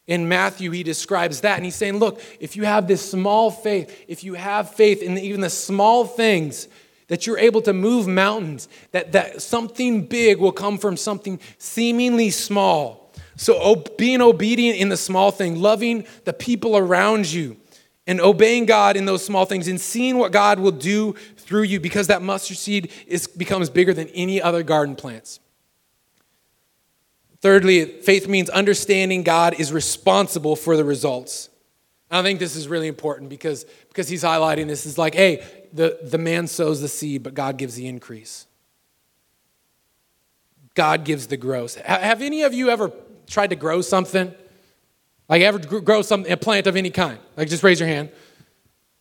in 0.06 0.26
Matthew, 0.26 0.70
he 0.70 0.82
describes 0.82 1.42
that. 1.42 1.56
And 1.56 1.64
he's 1.64 1.74
saying, 1.74 1.98
look, 1.98 2.20
if 2.40 2.56
you 2.56 2.64
have 2.64 2.88
this 2.88 3.10
small 3.10 3.50
faith, 3.50 4.04
if 4.08 4.24
you 4.24 4.34
have 4.34 4.74
faith 4.74 5.02
in 5.02 5.18
even 5.18 5.42
the 5.42 5.50
small 5.50 6.06
things, 6.06 6.66
that 7.08 7.26
you're 7.26 7.38
able 7.38 7.62
to 7.62 7.72
move 7.72 8.06
mountains, 8.06 8.68
that, 8.92 9.12
that 9.12 9.42
something 9.42 10.06
big 10.06 10.38
will 10.38 10.52
come 10.52 10.78
from 10.78 10.96
something 10.96 11.40
seemingly 11.58 12.30
small. 12.30 13.12
So, 13.36 13.84
being 13.96 14.20
obedient 14.20 14.78
in 14.78 14.88
the 14.88 14.96
small 14.96 15.30
thing, 15.30 15.60
loving 15.60 16.06
the 16.24 16.32
people 16.32 16.76
around 16.76 17.30
you, 17.30 17.56
and 18.08 18.20
obeying 18.20 18.66
God 18.66 18.96
in 18.96 19.04
those 19.04 19.24
small 19.24 19.44
things, 19.44 19.68
and 19.68 19.80
seeing 19.80 20.18
what 20.18 20.32
God 20.32 20.58
will 20.58 20.72
do 20.72 21.12
through 21.36 21.62
you, 21.62 21.78
because 21.78 22.08
that 22.08 22.22
mustard 22.22 22.56
seed 22.56 22.90
is, 23.06 23.28
becomes 23.28 23.70
bigger 23.70 23.94
than 23.94 24.08
any 24.08 24.42
other 24.42 24.64
garden 24.64 24.96
plants. 24.96 25.38
Thirdly, 27.40 27.84
faith 27.84 28.26
means 28.26 28.50
understanding 28.50 29.22
God 29.22 29.60
is 29.60 29.72
responsible 29.72 30.56
for 30.56 30.76
the 30.76 30.84
results. 30.84 31.50
I 32.10 32.22
think 32.22 32.40
this 32.40 32.56
is 32.56 32.66
really 32.66 32.88
important 32.88 33.28
because, 33.28 33.64
because 33.88 34.08
he's 34.08 34.24
highlighting 34.24 34.66
this. 34.66 34.86
Is 34.86 34.96
like, 34.96 35.14
hey, 35.14 35.44
the, 35.72 35.98
the 36.02 36.18
man 36.18 36.46
sows 36.46 36.80
the 36.80 36.88
seed, 36.88 37.22
but 37.22 37.34
God 37.34 37.58
gives 37.58 37.74
the 37.74 37.86
increase. 37.86 38.46
God 40.74 41.04
gives 41.04 41.26
the 41.26 41.36
growth. 41.36 41.76
Have 41.76 42.22
any 42.22 42.42
of 42.42 42.54
you 42.54 42.70
ever 42.70 42.90
tried 43.26 43.50
to 43.50 43.56
grow 43.56 43.82
something? 43.82 44.34
Like 45.28 45.42
ever 45.42 45.58
grow 45.58 46.02
something, 46.02 46.32
a 46.32 46.36
plant 46.36 46.66
of 46.66 46.76
any 46.76 46.90
kind? 46.90 47.18
Like 47.36 47.48
just 47.48 47.62
raise 47.62 47.80
your 47.80 47.88
hand. 47.88 48.10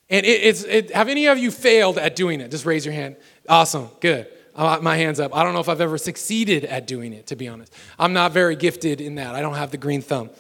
And 0.10 0.26
it, 0.26 0.30
it's, 0.44 0.64
it, 0.64 0.92
have 0.92 1.10
any 1.10 1.28
of 1.28 1.38
you 1.38 1.52
failed 1.52 1.98
at 1.98 2.16
doing 2.16 2.42
it? 2.42 2.52
Just 2.52 2.66
raise 2.66 2.86
your 2.86 2.94
hand. 2.94 3.18
Awesome, 3.48 3.90
good. 4.00 4.28
Uh, 4.56 4.80
my 4.82 4.98
hands 4.98 5.20
up. 5.20 5.36
I 5.36 5.44
don't 5.44 5.54
know 5.54 5.60
if 5.60 5.70
I've 5.70 5.82
ever 5.82 5.98
succeeded 5.98 6.66
at 6.66 6.88
doing 6.88 7.14
it, 7.14 7.28
to 7.28 7.36
be 7.36 7.48
honest. 7.48 7.72
I'm 8.00 8.14
not 8.14 8.32
very 8.32 8.56
gifted 8.56 9.02
in 9.02 9.16
that. 9.16 9.36
I 9.36 9.42
don't 9.42 9.56
have 9.56 9.72
the 9.72 9.78
green 9.78 10.02
thumb. 10.02 10.32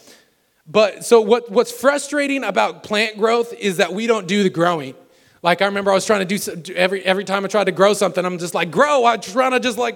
But 0.66 1.06
so 1.06 1.22
what, 1.22 1.52
what's 1.52 1.72
frustrating 1.72 2.44
about 2.44 2.84
plant 2.84 3.18
growth 3.18 3.54
is 3.54 3.78
that 3.78 3.94
we 3.94 4.08
don't 4.08 4.28
do 4.28 4.44
the 4.44 4.50
growing. 4.50 4.96
Like 5.44 5.62
I 5.62 5.66
remember 5.66 5.92
I 5.92 5.94
was 5.94 6.06
trying 6.06 6.28
to 6.28 6.38
do 6.38 6.74
every 6.74 7.06
every 7.06 7.24
time 7.24 7.46
I 7.46 7.48
tried 7.48 7.66
to 7.66 7.72
grow 7.72 7.94
something, 7.94 8.26
I'm 8.26 8.40
just 8.40 8.54
like, 8.54 8.72
grow. 8.72 9.06
I'm 9.06 9.22
trying 9.22 9.52
to 9.52 9.60
just 9.60 9.78
like 9.78 9.96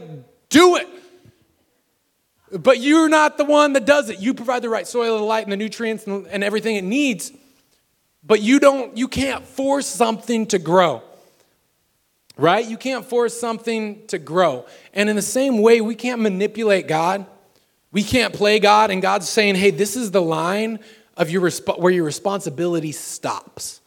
do 0.49 0.75
it. 0.75 0.87
But 2.51 2.79
you're 2.79 3.09
not 3.09 3.37
the 3.37 3.45
one 3.45 3.73
that 3.73 3.85
does 3.85 4.09
it. 4.09 4.19
You 4.19 4.33
provide 4.33 4.61
the 4.61 4.69
right 4.69 4.87
soil, 4.87 5.17
the 5.17 5.23
light, 5.23 5.43
and 5.43 5.51
the 5.51 5.57
nutrients 5.57 6.05
and, 6.05 6.27
and 6.27 6.43
everything 6.43 6.75
it 6.75 6.83
needs. 6.83 7.31
But 8.23 8.41
you 8.41 8.59
don't, 8.59 8.97
you 8.97 9.07
can't 9.07 9.45
force 9.45 9.87
something 9.87 10.45
to 10.47 10.59
grow. 10.59 11.01
Right? 12.37 12.65
You 12.65 12.77
can't 12.77 13.05
force 13.05 13.39
something 13.39 14.05
to 14.07 14.17
grow. 14.17 14.65
And 14.93 15.09
in 15.09 15.15
the 15.15 15.21
same 15.21 15.61
way, 15.61 15.81
we 15.81 15.95
can't 15.95 16.21
manipulate 16.21 16.87
God. 16.87 17.25
We 17.91 18.03
can't 18.03 18.33
play 18.33 18.59
God, 18.59 18.89
and 18.89 19.01
God's 19.01 19.27
saying, 19.27 19.55
hey, 19.55 19.71
this 19.71 19.97
is 19.97 20.11
the 20.11 20.21
line 20.21 20.79
of 21.17 21.29
your 21.29 21.41
resp- 21.41 21.77
where 21.77 21.91
your 21.91 22.05
responsibility 22.05 22.93
stops. 22.93 23.81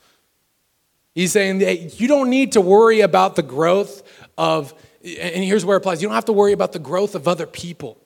He's 1.14 1.32
saying 1.32 1.60
that 1.60 2.00
you 2.00 2.06
don't 2.06 2.28
need 2.28 2.52
to 2.52 2.60
worry 2.60 3.00
about 3.00 3.34
the 3.34 3.42
growth 3.42 4.02
of, 4.36 4.74
and 5.02 5.42
here's 5.42 5.64
where 5.64 5.76
it 5.76 5.80
applies 5.80 6.02
you 6.02 6.08
don't 6.08 6.14
have 6.14 6.26
to 6.26 6.32
worry 6.32 6.52
about 6.52 6.72
the 6.72 6.78
growth 6.78 7.14
of 7.14 7.26
other 7.26 7.46
people. 7.46 7.98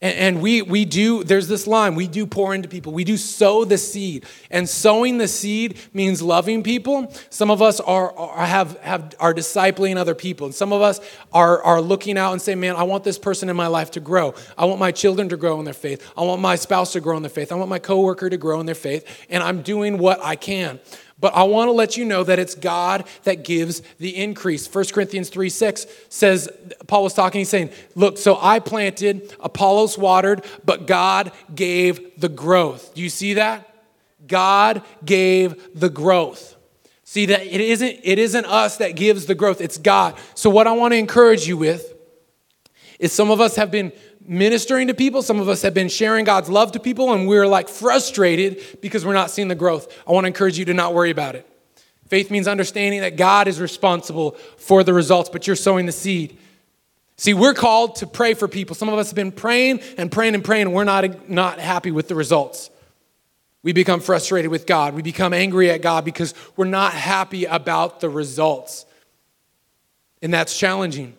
And, 0.00 0.40
we, 0.40 0.62
we 0.62 0.84
do, 0.84 1.24
there's 1.24 1.48
this 1.48 1.66
line, 1.66 1.96
we 1.96 2.06
do 2.06 2.24
pour 2.24 2.54
into 2.54 2.68
people. 2.68 2.92
We 2.92 3.02
do 3.02 3.16
sow 3.16 3.64
the 3.64 3.78
seed. 3.78 4.26
And 4.48 4.68
sowing 4.68 5.18
the 5.18 5.26
seed 5.26 5.76
means 5.92 6.22
loving 6.22 6.62
people. 6.62 7.12
Some 7.30 7.50
of 7.50 7.60
us 7.60 7.80
are, 7.80 8.16
are, 8.16 8.46
have, 8.46 8.78
have, 8.78 9.16
are 9.18 9.34
discipling 9.34 9.96
other 9.96 10.14
people. 10.14 10.46
And 10.46 10.54
some 10.54 10.72
of 10.72 10.82
us 10.82 11.00
are, 11.32 11.60
are 11.64 11.80
looking 11.80 12.16
out 12.16 12.30
and 12.30 12.40
saying, 12.40 12.60
man, 12.60 12.76
I 12.76 12.84
want 12.84 13.02
this 13.02 13.18
person 13.18 13.48
in 13.48 13.56
my 13.56 13.66
life 13.66 13.90
to 13.92 14.00
grow. 14.00 14.34
I 14.56 14.66
want 14.66 14.78
my 14.78 14.92
children 14.92 15.30
to 15.30 15.36
grow 15.36 15.58
in 15.58 15.64
their 15.64 15.74
faith. 15.74 16.08
I 16.16 16.22
want 16.22 16.40
my 16.40 16.54
spouse 16.54 16.92
to 16.92 17.00
grow 17.00 17.16
in 17.16 17.24
their 17.24 17.30
faith. 17.30 17.50
I 17.50 17.56
want 17.56 17.68
my 17.68 17.80
coworker 17.80 18.30
to 18.30 18.36
grow 18.36 18.60
in 18.60 18.66
their 18.66 18.76
faith. 18.76 19.04
And 19.28 19.42
I'm 19.42 19.62
doing 19.62 19.98
what 19.98 20.24
I 20.24 20.36
can. 20.36 20.78
But 21.20 21.34
I 21.34 21.42
want 21.42 21.68
to 21.68 21.72
let 21.72 21.96
you 21.96 22.04
know 22.04 22.22
that 22.22 22.38
it's 22.38 22.54
God 22.54 23.04
that 23.24 23.42
gives 23.44 23.82
the 23.98 24.16
increase. 24.16 24.72
1 24.72 24.84
Corinthians 24.92 25.30
3 25.30 25.48
6 25.48 25.86
says, 26.08 26.48
Paul 26.86 27.02
was 27.04 27.14
talking, 27.14 27.40
he's 27.40 27.48
saying, 27.48 27.70
Look, 27.94 28.18
so 28.18 28.38
I 28.40 28.60
planted, 28.60 29.34
Apollos 29.40 29.98
watered, 29.98 30.44
but 30.64 30.86
God 30.86 31.32
gave 31.54 32.20
the 32.20 32.28
growth. 32.28 32.94
Do 32.94 33.02
you 33.02 33.10
see 33.10 33.34
that? 33.34 33.64
God 34.26 34.82
gave 35.04 35.78
the 35.78 35.90
growth. 35.90 36.56
See 37.02 37.26
that 37.26 37.42
it 37.42 37.60
isn't, 37.60 38.00
it 38.02 38.18
isn't 38.18 38.44
us 38.44 38.76
that 38.76 38.94
gives 38.94 39.26
the 39.26 39.34
growth, 39.34 39.60
it's 39.60 39.78
God. 39.78 40.16
So, 40.34 40.50
what 40.50 40.66
I 40.66 40.72
want 40.72 40.92
to 40.92 40.98
encourage 40.98 41.48
you 41.48 41.56
with 41.56 41.94
is 42.98 43.12
some 43.12 43.30
of 43.30 43.40
us 43.40 43.56
have 43.56 43.70
been 43.70 43.92
ministering 44.28 44.88
to 44.88 44.94
people. 44.94 45.22
Some 45.22 45.40
of 45.40 45.48
us 45.48 45.62
have 45.62 45.74
been 45.74 45.88
sharing 45.88 46.24
God's 46.24 46.50
love 46.50 46.72
to 46.72 46.80
people, 46.80 47.12
and 47.12 47.26
we're 47.26 47.46
like 47.46 47.68
frustrated 47.68 48.80
because 48.80 49.04
we're 49.04 49.14
not 49.14 49.30
seeing 49.30 49.48
the 49.48 49.54
growth. 49.54 49.92
I 50.06 50.12
want 50.12 50.24
to 50.24 50.28
encourage 50.28 50.58
you 50.58 50.66
to 50.66 50.74
not 50.74 50.94
worry 50.94 51.10
about 51.10 51.34
it. 51.34 51.46
Faith 52.08 52.30
means 52.30 52.46
understanding 52.46 53.00
that 53.00 53.16
God 53.16 53.48
is 53.48 53.60
responsible 53.60 54.32
for 54.56 54.84
the 54.84 54.94
results, 54.94 55.30
but 55.30 55.46
you're 55.46 55.56
sowing 55.56 55.86
the 55.86 55.92
seed. 55.92 56.38
See, 57.16 57.34
we're 57.34 57.54
called 57.54 57.96
to 57.96 58.06
pray 58.06 58.34
for 58.34 58.46
people. 58.46 58.76
Some 58.76 58.88
of 58.88 58.98
us 58.98 59.08
have 59.08 59.16
been 59.16 59.32
praying 59.32 59.80
and 59.96 60.12
praying 60.12 60.34
and 60.34 60.44
praying, 60.44 60.66
and 60.66 60.74
we're 60.74 60.84
not, 60.84 61.28
not 61.28 61.58
happy 61.58 61.90
with 61.90 62.08
the 62.08 62.14
results. 62.14 62.70
We 63.62 63.72
become 63.72 64.00
frustrated 64.00 64.50
with 64.50 64.66
God. 64.66 64.94
We 64.94 65.02
become 65.02 65.34
angry 65.34 65.70
at 65.70 65.82
God 65.82 66.04
because 66.04 66.32
we're 66.56 66.66
not 66.66 66.92
happy 66.92 67.44
about 67.44 68.00
the 68.00 68.08
results. 68.08 68.86
And 70.22 70.32
that's 70.32 70.56
challenging. 70.56 71.14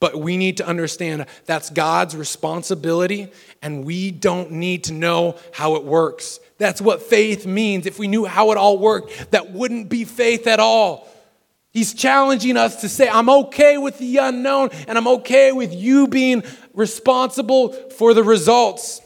But 0.00 0.18
we 0.18 0.38
need 0.38 0.56
to 0.56 0.66
understand 0.66 1.26
that's 1.44 1.68
God's 1.68 2.16
responsibility, 2.16 3.30
and 3.62 3.84
we 3.84 4.10
don't 4.10 4.52
need 4.52 4.84
to 4.84 4.94
know 4.94 5.36
how 5.52 5.76
it 5.76 5.84
works. 5.84 6.40
That's 6.56 6.80
what 6.80 7.02
faith 7.02 7.46
means. 7.46 7.86
If 7.86 7.98
we 7.98 8.08
knew 8.08 8.24
how 8.24 8.50
it 8.50 8.56
all 8.56 8.78
worked, 8.78 9.30
that 9.30 9.50
wouldn't 9.50 9.90
be 9.90 10.04
faith 10.04 10.46
at 10.46 10.58
all. 10.58 11.06
He's 11.72 11.94
challenging 11.94 12.56
us 12.56 12.80
to 12.80 12.88
say, 12.88 13.08
I'm 13.08 13.30
okay 13.30 13.78
with 13.78 13.98
the 13.98 14.16
unknown, 14.16 14.70
and 14.88 14.98
I'm 14.98 15.06
okay 15.06 15.52
with 15.52 15.72
you 15.72 16.08
being 16.08 16.42
responsible 16.74 17.72
for 17.90 18.12
the 18.14 18.24
results. 18.24 19.02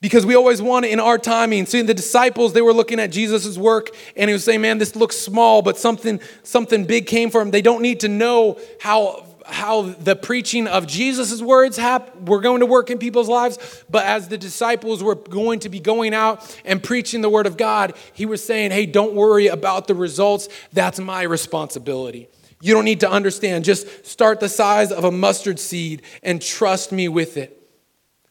Because 0.00 0.26
we 0.26 0.34
always 0.34 0.60
want 0.60 0.84
it 0.84 0.90
in 0.90 0.98
our 0.98 1.16
timing. 1.16 1.64
See, 1.66 1.80
the 1.82 1.94
disciples, 1.94 2.54
they 2.54 2.60
were 2.60 2.72
looking 2.72 2.98
at 2.98 3.12
Jesus' 3.12 3.56
work 3.56 3.90
and 4.16 4.28
he 4.28 4.32
was 4.32 4.42
saying, 4.42 4.60
Man, 4.60 4.78
this 4.78 4.96
looks 4.96 5.16
small, 5.16 5.62
but 5.62 5.78
something, 5.78 6.20
something 6.42 6.86
big 6.86 7.06
came 7.06 7.30
from 7.30 7.42
him. 7.42 7.50
They 7.52 7.62
don't 7.62 7.82
need 7.82 8.00
to 8.00 8.08
know 8.08 8.58
how 8.80 9.24
how 9.52 9.82
the 9.82 10.16
preaching 10.16 10.66
of 10.66 10.86
Jesus' 10.86 11.40
words 11.40 11.76
hap- 11.76 12.16
were 12.28 12.40
going 12.40 12.60
to 12.60 12.66
work 12.66 12.90
in 12.90 12.98
people's 12.98 13.28
lives, 13.28 13.84
but 13.90 14.04
as 14.04 14.28
the 14.28 14.38
disciples 14.38 15.02
were 15.02 15.14
going 15.14 15.60
to 15.60 15.68
be 15.68 15.80
going 15.80 16.14
out 16.14 16.58
and 16.64 16.82
preaching 16.82 17.20
the 17.20 17.28
word 17.28 17.46
of 17.46 17.56
God, 17.56 17.94
he 18.12 18.26
was 18.26 18.42
saying, 18.44 18.70
Hey, 18.70 18.86
don't 18.86 19.14
worry 19.14 19.46
about 19.46 19.86
the 19.86 19.94
results. 19.94 20.48
That's 20.72 20.98
my 20.98 21.22
responsibility. 21.22 22.28
You 22.60 22.74
don't 22.74 22.84
need 22.84 23.00
to 23.00 23.10
understand. 23.10 23.64
Just 23.64 24.06
start 24.06 24.40
the 24.40 24.48
size 24.48 24.92
of 24.92 25.04
a 25.04 25.10
mustard 25.10 25.58
seed 25.58 26.02
and 26.22 26.40
trust 26.40 26.92
me 26.92 27.08
with 27.08 27.36
it. 27.36 27.58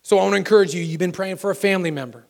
So 0.02 0.18
I 0.18 0.24
want 0.24 0.34
to 0.34 0.38
encourage 0.38 0.74
you. 0.74 0.82
You've 0.82 1.00
been 1.00 1.12
praying 1.12 1.36
for 1.38 1.52
a 1.52 1.56
family 1.56 1.92
member, 1.92 2.26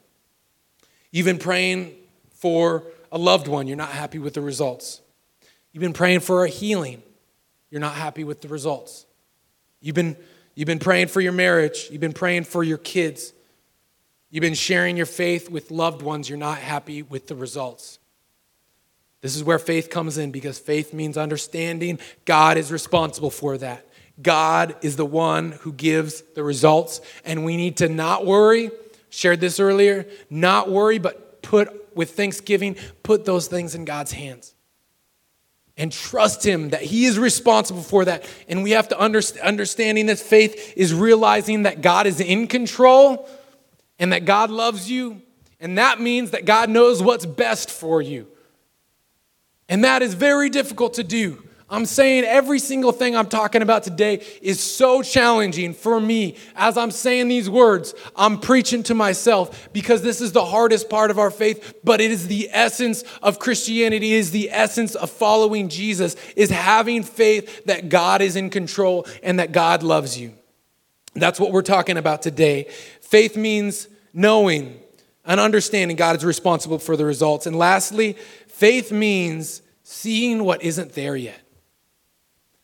you've 1.11 1.25
been 1.25 1.39
praying 1.39 1.95
for 2.31 2.83
a 3.11 3.17
loved 3.17 3.47
one. 3.47 3.67
You're 3.67 3.77
not 3.77 3.89
happy 3.89 4.19
with 4.19 4.33
the 4.33 4.41
results. 4.41 5.01
You've 5.71 5.81
been 5.81 5.93
praying 5.93 6.21
for 6.21 6.43
a 6.43 6.49
healing 6.49 7.03
you're 7.71 7.81
not 7.81 7.95
happy 7.95 8.23
with 8.23 8.41
the 8.41 8.49
results. 8.49 9.05
You've 9.79 9.95
been, 9.95 10.17
you've 10.53 10.67
been 10.67 10.77
praying 10.77 11.07
for 11.07 11.21
your 11.21 11.31
marriage, 11.31 11.87
you've 11.89 12.01
been 12.01 12.13
praying 12.13 12.43
for 12.43 12.63
your 12.63 12.77
kids, 12.77 13.33
you've 14.29 14.41
been 14.41 14.53
sharing 14.53 14.97
your 14.97 15.05
faith 15.07 15.49
with 15.49 15.71
loved 15.71 16.01
ones, 16.01 16.29
you're 16.29 16.37
not 16.37 16.59
happy 16.59 17.01
with 17.01 17.27
the 17.27 17.35
results. 17.35 17.97
This 19.21 19.35
is 19.35 19.43
where 19.43 19.59
faith 19.59 19.89
comes 19.89 20.17
in 20.17 20.31
because 20.31 20.59
faith 20.59 20.93
means 20.93 21.17
understanding 21.17 21.99
God 22.25 22.57
is 22.57 22.71
responsible 22.71 23.31
for 23.31 23.57
that. 23.59 23.87
God 24.21 24.75
is 24.81 24.97
the 24.97 25.05
one 25.05 25.53
who 25.53 25.71
gives 25.71 26.21
the 26.35 26.43
results, 26.43 27.01
and 27.23 27.45
we 27.45 27.55
need 27.55 27.77
to 27.77 27.87
not 27.87 28.25
worry. 28.25 28.69
Shared 29.09 29.39
this 29.39 29.59
earlier, 29.59 30.05
not 30.29 30.69
worry, 30.69 30.97
but 30.97 31.41
put 31.41 31.95
with 31.95 32.11
thanksgiving, 32.11 32.75
put 33.03 33.25
those 33.25 33.47
things 33.47 33.75
in 33.75 33.85
God's 33.85 34.11
hands 34.11 34.53
and 35.81 35.91
trust 35.91 36.45
him 36.45 36.69
that 36.69 36.83
he 36.83 37.05
is 37.05 37.17
responsible 37.17 37.81
for 37.81 38.05
that. 38.05 38.23
And 38.47 38.61
we 38.61 38.69
have 38.71 38.89
to 38.89 38.99
understand 38.99 39.43
understanding 39.43 40.05
that 40.05 40.19
faith 40.19 40.73
is 40.77 40.93
realizing 40.93 41.63
that 41.63 41.81
god 41.81 42.05
is 42.05 42.19
in 42.19 42.45
control 42.45 43.27
and 43.97 44.13
that 44.13 44.23
god 44.25 44.51
loves 44.51 44.91
you. 44.91 45.23
And 45.59 45.79
that 45.79 45.99
means 45.99 46.31
that 46.31 46.45
god 46.45 46.69
knows 46.69 47.01
what's 47.01 47.25
best 47.25 47.71
for 47.71 47.99
you. 47.99 48.27
And 49.67 49.83
that 49.83 50.03
is 50.03 50.13
very 50.13 50.51
difficult 50.51 50.93
to 50.93 51.03
do 51.03 51.43
I'm 51.71 51.85
saying 51.85 52.25
every 52.25 52.59
single 52.59 52.91
thing 52.91 53.15
I'm 53.15 53.29
talking 53.29 53.61
about 53.61 53.83
today 53.83 54.25
is 54.41 54.59
so 54.59 55.01
challenging 55.01 55.73
for 55.73 56.01
me. 56.01 56.35
As 56.53 56.77
I'm 56.77 56.91
saying 56.91 57.29
these 57.29 57.49
words, 57.49 57.95
I'm 58.13 58.41
preaching 58.41 58.83
to 58.83 58.93
myself 58.93 59.69
because 59.71 60.01
this 60.01 60.19
is 60.19 60.33
the 60.33 60.43
hardest 60.43 60.89
part 60.89 61.11
of 61.11 61.17
our 61.17 61.31
faith, 61.31 61.75
but 61.81 62.01
it 62.01 62.11
is 62.11 62.27
the 62.27 62.49
essence 62.51 63.05
of 63.23 63.39
Christianity, 63.39 64.15
it 64.15 64.17
is 64.17 64.31
the 64.31 64.49
essence 64.51 64.95
of 64.95 65.09
following 65.09 65.69
Jesus, 65.69 66.17
is 66.35 66.49
having 66.49 67.03
faith 67.03 67.63
that 67.65 67.87
God 67.87 68.21
is 68.21 68.35
in 68.35 68.49
control 68.49 69.07
and 69.23 69.39
that 69.39 69.53
God 69.53 69.81
loves 69.81 70.19
you. 70.19 70.33
That's 71.13 71.39
what 71.39 71.53
we're 71.53 71.61
talking 71.61 71.95
about 71.95 72.21
today. 72.21 72.65
Faith 72.99 73.37
means 73.37 73.87
knowing 74.13 74.77
and 75.23 75.39
understanding 75.39 75.95
God 75.95 76.17
is 76.17 76.25
responsible 76.25 76.79
for 76.79 76.97
the 76.97 77.05
results. 77.05 77.45
And 77.45 77.57
lastly, 77.57 78.17
faith 78.47 78.91
means 78.91 79.61
seeing 79.83 80.43
what 80.43 80.61
isn't 80.63 80.93
there 80.93 81.15
yet. 81.15 81.39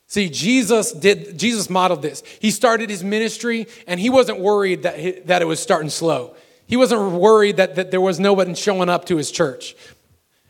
See, 0.07 0.29
Jesus 0.29 0.93
did 0.93 1.37
Jesus 1.37 1.69
modeled 1.69 2.01
this. 2.01 2.23
He 2.39 2.49
started 2.49 2.89
his 2.89 3.03
ministry 3.03 3.67
and 3.85 3.99
he 3.99 4.09
wasn't 4.09 4.39
worried 4.39 4.83
that, 4.83 4.97
he, 4.97 5.11
that 5.11 5.41
it 5.41 5.45
was 5.45 5.59
starting 5.59 5.89
slow. 5.89 6.35
He 6.65 6.77
wasn't 6.77 7.11
worried 7.11 7.57
that, 7.57 7.75
that 7.75 7.91
there 7.91 8.01
was 8.01 8.19
no 8.19 8.33
one 8.33 8.55
showing 8.55 8.89
up 8.89 9.05
to 9.05 9.17
his 9.17 9.31
church. 9.31 9.75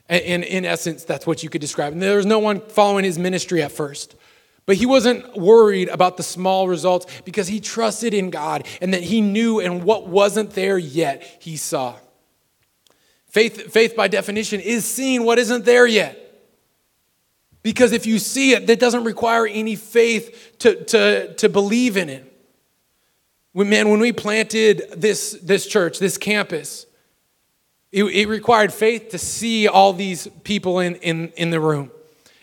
And 0.10 0.44
in 0.44 0.64
essence, 0.64 1.04
that's 1.04 1.28
what 1.28 1.44
you 1.44 1.50
could 1.50 1.60
describe. 1.60 1.92
And 1.92 2.02
there 2.02 2.16
was 2.16 2.26
no 2.26 2.40
one 2.40 2.62
following 2.62 3.04
his 3.04 3.20
ministry 3.20 3.62
at 3.62 3.72
first. 3.72 4.16
But 4.66 4.78
he 4.78 4.86
wasn't 4.86 5.36
worried 5.36 5.90
about 5.90 6.18
the 6.18 6.24
small 6.24 6.68
results 6.68 7.06
because 7.26 7.48
he 7.48 7.60
trusted 7.60 8.14
in 8.14 8.30
God 8.30 8.66
and 8.82 8.94
that 8.94 9.04
he 9.04 9.22
knew 9.22 9.60
and 9.60 9.84
what 9.84 10.08
wasn't 10.08 10.52
there 10.52 10.78
yet, 10.78 11.24
he 11.40 11.58
saw. 11.58 11.96
Faith, 13.28 13.72
faith 13.72 13.96
by 13.96 14.08
definition, 14.08 14.60
is 14.60 14.86
seeing 14.86 15.24
what 15.24 15.40
isn't 15.40 15.66
there 15.66 15.88
yet. 15.88 16.27
Because 17.68 17.92
if 17.92 18.06
you 18.06 18.18
see 18.18 18.54
it, 18.54 18.66
that 18.68 18.80
doesn't 18.80 19.04
require 19.04 19.46
any 19.46 19.76
faith 19.76 20.56
to, 20.60 20.86
to, 20.86 21.34
to 21.34 21.50
believe 21.50 21.98
in 21.98 22.08
it. 22.08 22.24
When, 23.52 23.68
man, 23.68 23.90
when 23.90 24.00
we 24.00 24.14
planted 24.14 24.84
this, 24.96 25.38
this 25.44 25.68
church, 25.68 26.00
this 26.00 26.18
campus, 26.18 26.86
it, 27.92 28.06
it 28.06 28.28
required 28.30 28.72
faith 28.72 29.10
to 29.10 29.18
see 29.18 29.68
all 29.68 29.92
these 29.92 30.30
people 30.46 30.80
in, 30.80 30.96
in, 30.96 31.34
in 31.36 31.50
the 31.50 31.60
room. 31.60 31.92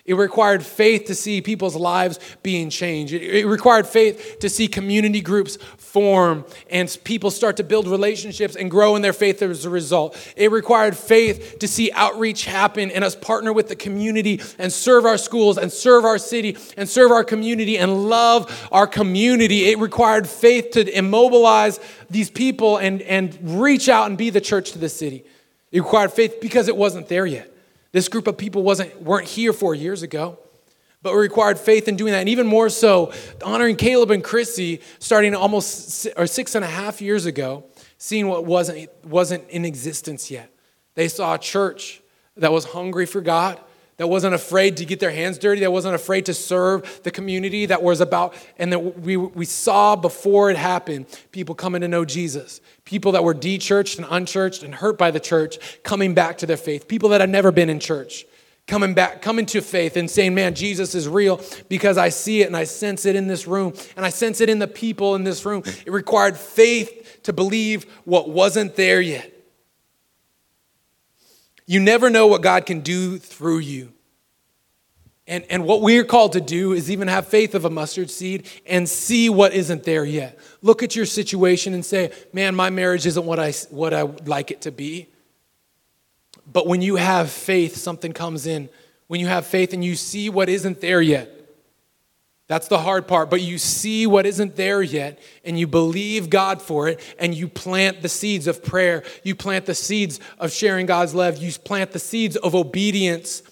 It 0.07 0.17
required 0.17 0.63
faith 0.63 1.07
to 1.07 1.15
see 1.15 1.41
people's 1.41 1.77
lives 1.77 2.21
being 2.43 2.69
changed. 2.69 3.15
It 3.15 3.47
required 3.47 3.87
faith 3.87 4.37
to 4.41 4.51
see 4.51 4.69
community 4.69 5.23
groups 5.23 5.57
form 5.79 6.45
and 6.69 6.95
people 7.05 7.31
start 7.31 7.57
to 7.57 7.65
build 7.65 7.87
relationships 7.89 8.55
and 8.55 8.71
grow 8.71 8.97
in 8.97 9.03
their 9.03 9.15
faith 9.15 9.41
as 9.41 9.65
a 9.65 9.71
result. 9.71 10.15
It 10.37 10.51
required 10.51 10.95
faith 10.95 11.59
to 11.61 11.67
see 11.67 11.91
outreach 11.93 12.45
happen 12.45 12.91
and 12.91 13.03
us 13.03 13.17
partner 13.17 13.51
with 13.51 13.69
the 13.69 13.77
community 13.77 14.43
and 14.59 14.71
serve 14.71 15.07
our 15.07 15.17
schools 15.17 15.57
and 15.57 15.73
serve 15.73 16.05
our 16.05 16.19
city 16.19 16.59
and 16.77 16.87
serve 16.87 17.11
our 17.11 17.25
community 17.25 17.79
and 17.79 18.07
love 18.11 18.69
our 18.71 18.87
community. 18.87 19.71
It 19.71 19.79
required 19.79 20.29
faith 20.29 20.73
to 20.73 20.87
immobilize 20.99 21.81
these 22.11 22.29
people 22.29 22.77
and, 22.77 23.01
and 23.01 23.59
reach 23.59 23.89
out 23.89 24.09
and 24.09 24.19
be 24.19 24.29
the 24.29 24.43
church 24.43 24.73
to 24.73 24.79
the 24.79 24.91
city. 24.91 25.25
It 25.73 25.81
required 25.81 26.13
faith 26.13 26.43
because 26.43 26.69
it 26.69 26.77
wasn't 26.77 27.09
there 27.09 27.25
yet. 27.25 27.54
This 27.95 28.09
group 28.09 28.27
of 28.27 28.37
people 28.37 28.65
wasn't, 28.65 29.01
weren't 29.01 29.29
here 29.29 29.53
four 29.53 29.73
years 29.73 30.03
ago, 30.03 30.37
but 31.01 31.13
it 31.13 31.17
required 31.17 31.61
faith 31.61 31.87
in 31.87 31.95
doing 31.95 32.11
that. 32.11 32.19
And 32.19 32.29
even 32.29 32.45
more 32.45 32.69
so, 32.69 33.13
honoring 33.41 33.77
Caleb 33.77 34.11
and 34.11 34.23
Chrissy 34.23 34.81
starting 34.99 35.33
almost 35.33 36.09
or 36.17 36.27
six 36.27 36.57
and 36.57 36.65
a 36.65 36.69
half 36.69 37.01
years 37.01 37.25
ago, 37.25 37.63
seeing 37.97 38.27
what 38.27 38.45
wasn't, 38.45 38.91
wasn't 39.05 39.49
in 39.49 39.65
existence 39.65 40.29
yet. 40.29 40.51
They 40.97 41.07
saw 41.07 41.35
a 41.35 41.39
church 41.39 42.03
that 42.37 42.51
was 42.51 42.65
hungry 42.65 43.07
for 43.07 43.21
God, 43.21 43.61
that 43.97 44.09
wasn't 44.09 44.35
afraid 44.35 44.77
to 44.79 44.85
get 44.85 44.99
their 45.01 45.11
hands 45.11 45.39
dirty, 45.39 45.61
that 45.61 45.71
wasn't 45.71 45.95
afraid 45.95 46.27
to 46.27 46.35
serve 46.35 47.01
the 47.05 47.11
community, 47.11 47.67
that 47.67 47.83
was 47.83 48.01
about, 48.01 48.35
and 48.59 48.73
that 48.73 48.99
we, 49.01 49.17
we 49.17 49.45
saw 49.45 49.95
before 49.95 50.51
it 50.51 50.57
happened 50.57 51.07
people 51.33 51.55
coming 51.55 51.81
to 51.81 51.89
know 51.89 52.05
Jesus, 52.05 52.61
people 52.85 53.13
that 53.13 53.23
were 53.23 53.35
de 53.35 53.59
churched 53.59 53.99
and 53.99 54.07
unchurched 54.11 54.63
and 54.63 54.75
hurt 54.75 54.99
by 54.99 55.11
the 55.11 55.21
church 55.21 55.59
coming 55.83 56.15
back 56.15 56.39
to 56.39 56.47
their 56.47 56.57
faith, 56.57 56.89
people 56.89 57.09
that 57.11 57.21
had 57.21 57.31
never 57.31 57.53
been 57.53 57.71
in 57.71 57.81
church. 57.81 58.27
Coming 58.67 58.95
back, 58.95 59.21
coming 59.21 59.45
to 59.47 59.61
faith 59.61 59.95
and 59.99 60.11
saying, 60.11 60.35
Man, 60.35 60.55
Jesus 60.55 60.95
is 60.95 61.07
real 61.07 61.39
because 61.69 61.99
I 61.99 62.09
see 62.09 62.41
it 62.41 62.47
and 62.47 62.57
I 62.57 62.65
sense 62.65 63.05
it 63.05 63.15
in 63.15 63.27
this 63.27 63.47
room 63.47 63.75
and 63.95 64.07
I 64.07 64.09
sense 64.09 64.41
it 64.41 64.49
in 64.49 64.59
the 64.59 64.67
people 64.67 65.17
in 65.17 65.25
this 65.25 65.45
room. 65.45 65.63
It 65.67 65.93
required 65.93 66.39
faith 66.39 67.21
to 67.25 67.35
believe 67.35 67.85
what 68.07 68.31
wasn't 68.31 68.75
there 68.75 69.03
yet. 69.03 69.34
You 71.67 71.81
never 71.81 72.11
know 72.11 72.27
what 72.27 72.43
God 72.43 72.67
can 72.67 72.81
do 72.81 73.19
through 73.19 73.59
you. 73.59 73.93
And, 75.27 75.45
and 75.49 75.65
what 75.65 75.81
we're 75.81 76.05
called 76.05 76.35
to 76.35 76.41
do 76.41 76.73
is 76.73 76.91
even 76.91 77.09
have 77.09 77.27
faith 77.27 77.55
of 77.55 77.65
a 77.65 77.71
mustard 77.71 78.11
seed 78.11 78.47
and 78.67 78.87
see 78.87 79.31
what 79.31 79.55
isn't 79.55 79.85
there 79.85 80.05
yet. 80.05 80.39
Look 80.61 80.83
at 80.83 80.95
your 80.95 81.07
situation 81.07 81.73
and 81.73 81.85
say, 81.85 82.13
man, 82.35 82.55
my 82.55 82.69
marriage 82.69 83.07
isn't 83.07 83.25
what 83.25 83.39
I, 83.39 83.53
what 83.71 83.95
I 83.95 84.05
would 84.05 84.29
like 84.29 84.51
it 84.51 84.61
to 84.63 84.71
be. 84.71 85.09
But 86.53 86.67
when 86.67 86.83
you 86.83 86.97
have 86.97 87.31
faith, 87.31 87.77
something 87.77 88.13
comes 88.13 88.47
in. 88.47 88.69
When 89.07 89.19
you 89.19 89.27
have 89.27 89.47
faith 89.47 89.73
and 89.73 89.83
you 89.83 89.97
see 89.97 90.29
what 90.29 90.51
isn't 90.51 90.83
there 90.83 91.01
yet, 91.01 91.31
that's 92.47 92.69
the 92.69 92.79
hard 92.79 93.09
part, 93.09 93.31
but 93.31 93.41
you 93.41 93.57
see 93.57 94.07
what 94.07 94.27
isn't 94.27 94.55
there 94.55 94.83
yet 94.83 95.19
and 95.45 95.59
you 95.59 95.67
believe 95.67 96.29
God 96.29 96.61
for 96.61 96.89
it 96.89 97.01
and 97.19 97.35
you 97.35 97.49
plant 97.49 98.03
the 98.03 98.09
seeds 98.09 98.47
of 98.47 98.63
prayer. 98.63 99.03
You 99.23 99.35
plant 99.35 99.65
the 99.65 99.75
seeds 99.75 100.21
of 100.39 100.53
sharing 100.53 100.85
God's 100.85 101.15
love. 101.15 101.39
You 101.39 101.51
plant 101.53 101.93
the 101.93 101.99
seeds 101.99 102.37
of 102.37 102.55
obedience 102.55 103.43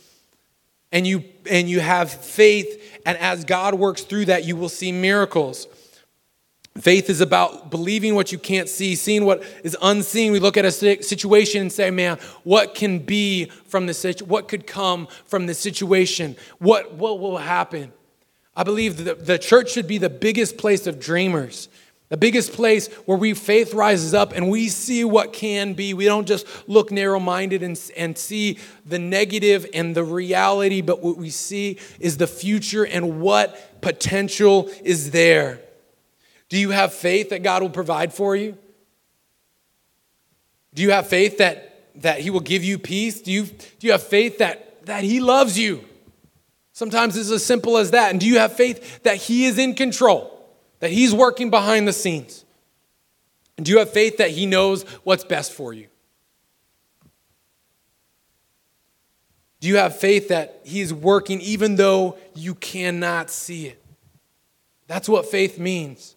and 0.91 1.07
you 1.07 1.25
and 1.51 1.71
you 1.71 1.81
have 1.81 2.11
faith 2.11 3.01
and 3.07 3.17
as 3.17 3.45
God 3.47 3.75
works 3.75 4.03
through 4.03 4.27
that 4.27 4.45
you 4.45 4.57
will 4.57 4.69
see 4.69 4.93
miracles. 4.93 5.67
Faith 6.79 7.09
is 7.09 7.21
about 7.21 7.71
believing 7.71 8.15
what 8.15 8.33
you 8.33 8.39
can't 8.39 8.69
see, 8.69 8.95
seeing 8.95 9.25
what 9.25 9.43
is 9.63 9.77
unseen. 9.83 10.33
We 10.33 10.39
look 10.39 10.57
at 10.57 10.65
a 10.65 10.73
situation 10.73 11.63
and 11.63 11.73
say, 11.73 11.91
man, 11.91 12.19
what 12.45 12.75
can 12.75 12.99
be 12.99 13.47
from 13.67 13.87
this? 13.87 14.05
What 14.23 14.49
could 14.49 14.67
come 14.67 15.07
from 15.27 15.47
this 15.47 15.59
situation? 15.59 16.35
What, 16.59 16.95
what 16.95 17.21
will 17.21 17.37
happen? 17.37 17.93
I 18.55 18.65
believe 18.65 19.05
that 19.05 19.27
the 19.27 19.39
church 19.39 19.73
should 19.73 19.87
be 19.87 19.99
the 19.99 20.11
biggest 20.11 20.59
place 20.59 20.87
of 20.87 21.01
dreamers, 21.01 21.69
the 22.11 22.19
biggest 22.19 22.53
place 22.53 22.89
where 23.07 23.17
we 23.17 23.33
faith 23.33 23.73
rises 23.73 24.13
up 24.13 24.33
and 24.33 24.51
we 24.51 24.69
see 24.69 25.05
what 25.05 25.33
can 25.33 25.73
be. 25.73 25.95
We 25.95 26.05
don't 26.05 26.29
just 26.29 26.47
look 26.69 26.93
narrow 26.93 27.19
minded 27.19 27.63
and, 27.63 27.81
and 27.97 28.19
see 28.19 28.59
the 28.85 28.99
negative 28.99 29.67
and 29.73 29.95
the 29.95 30.05
reality, 30.05 30.83
but 30.83 31.03
what 31.03 31.17
we 31.17 31.31
see 31.31 31.79
is 31.99 32.19
the 32.19 32.27
future 32.27 32.85
and 32.85 33.23
what 33.23 33.81
potential 33.81 34.71
is 34.85 35.11
there. 35.11 35.61
Do 36.51 36.59
you 36.59 36.71
have 36.71 36.93
faith 36.93 37.31
that 37.31 37.43
God 37.43 37.63
will 37.63 37.71
provide 37.71 38.13
for 38.13 38.37
you? 38.37 38.59
Do 40.75 40.83
you 40.83 40.91
have 40.91 41.07
faith 41.07 41.39
that, 41.39 42.03
that 42.03 42.21
He 42.21 42.29
will 42.29 42.41
give 42.41 42.63
you 42.63 42.79
peace? 42.79 43.23
Do 43.23 43.33
you, 43.33 43.45
do 43.45 43.87
you 43.87 43.93
have 43.93 44.03
faith 44.03 44.37
that, 44.39 44.85
that 44.85 45.05
He 45.05 45.21
loves 45.21 45.59
you? 45.59 45.83
Sometimes 46.73 47.17
it's 47.17 47.31
as 47.31 47.45
simple 47.45 47.77
as 47.77 47.91
that. 47.91 48.11
And 48.11 48.21
do 48.21 48.27
you 48.27 48.39
have 48.39 48.55
faith 48.55 49.03
that 49.03 49.17
He 49.17 49.45
is 49.45 49.59
in 49.59 49.75
control, 49.75 50.47
that 50.81 50.91
He's 50.91 51.15
working 51.15 51.51
behind 51.51 51.87
the 51.87 51.93
scenes? 51.93 52.45
And 53.57 53.67
do 53.67 53.73
you 53.73 53.79
have 53.79 53.91
faith 53.91 54.17
that 54.17 54.31
He 54.31 54.47
knows 54.47 54.85
what's 55.05 55.25
best 55.25 55.53
for 55.53 55.73
you? 55.73 55.89
Do 59.61 59.69
you 59.69 59.77
have 59.77 59.97
faith 59.97 60.29
that 60.29 60.61
He 60.65 60.81
is 60.81 60.93
working 60.93 61.41
even 61.41 61.77
though 61.77 62.17
you 62.35 62.55
cannot 62.55 63.31
see 63.31 63.67
it? 63.67 63.83
That's 64.89 65.09
what 65.09 65.27
faith 65.27 65.59
means. 65.59 66.17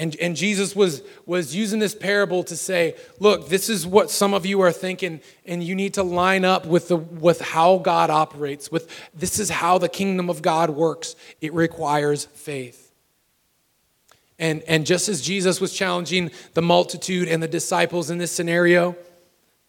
And, 0.00 0.16
and 0.16 0.34
Jesus 0.34 0.74
was, 0.74 1.02
was 1.26 1.54
using 1.54 1.78
this 1.78 1.94
parable 1.94 2.42
to 2.44 2.56
say, 2.56 2.94
look, 3.18 3.50
this 3.50 3.68
is 3.68 3.86
what 3.86 4.10
some 4.10 4.32
of 4.32 4.46
you 4.46 4.62
are 4.62 4.72
thinking, 4.72 5.20
and 5.44 5.62
you 5.62 5.74
need 5.74 5.92
to 5.94 6.02
line 6.02 6.42
up 6.42 6.64
with, 6.64 6.88
the, 6.88 6.96
with 6.96 7.42
how 7.42 7.76
God 7.76 8.08
operates. 8.08 8.72
With 8.72 8.90
this 9.12 9.38
is 9.38 9.50
how 9.50 9.76
the 9.76 9.90
kingdom 9.90 10.30
of 10.30 10.40
God 10.40 10.70
works. 10.70 11.16
It 11.42 11.52
requires 11.52 12.24
faith. 12.24 12.92
And, 14.38 14.62
and 14.62 14.86
just 14.86 15.10
as 15.10 15.20
Jesus 15.20 15.60
was 15.60 15.74
challenging 15.74 16.30
the 16.54 16.62
multitude 16.62 17.28
and 17.28 17.42
the 17.42 17.48
disciples 17.48 18.08
in 18.08 18.16
this 18.16 18.32
scenario, 18.32 18.96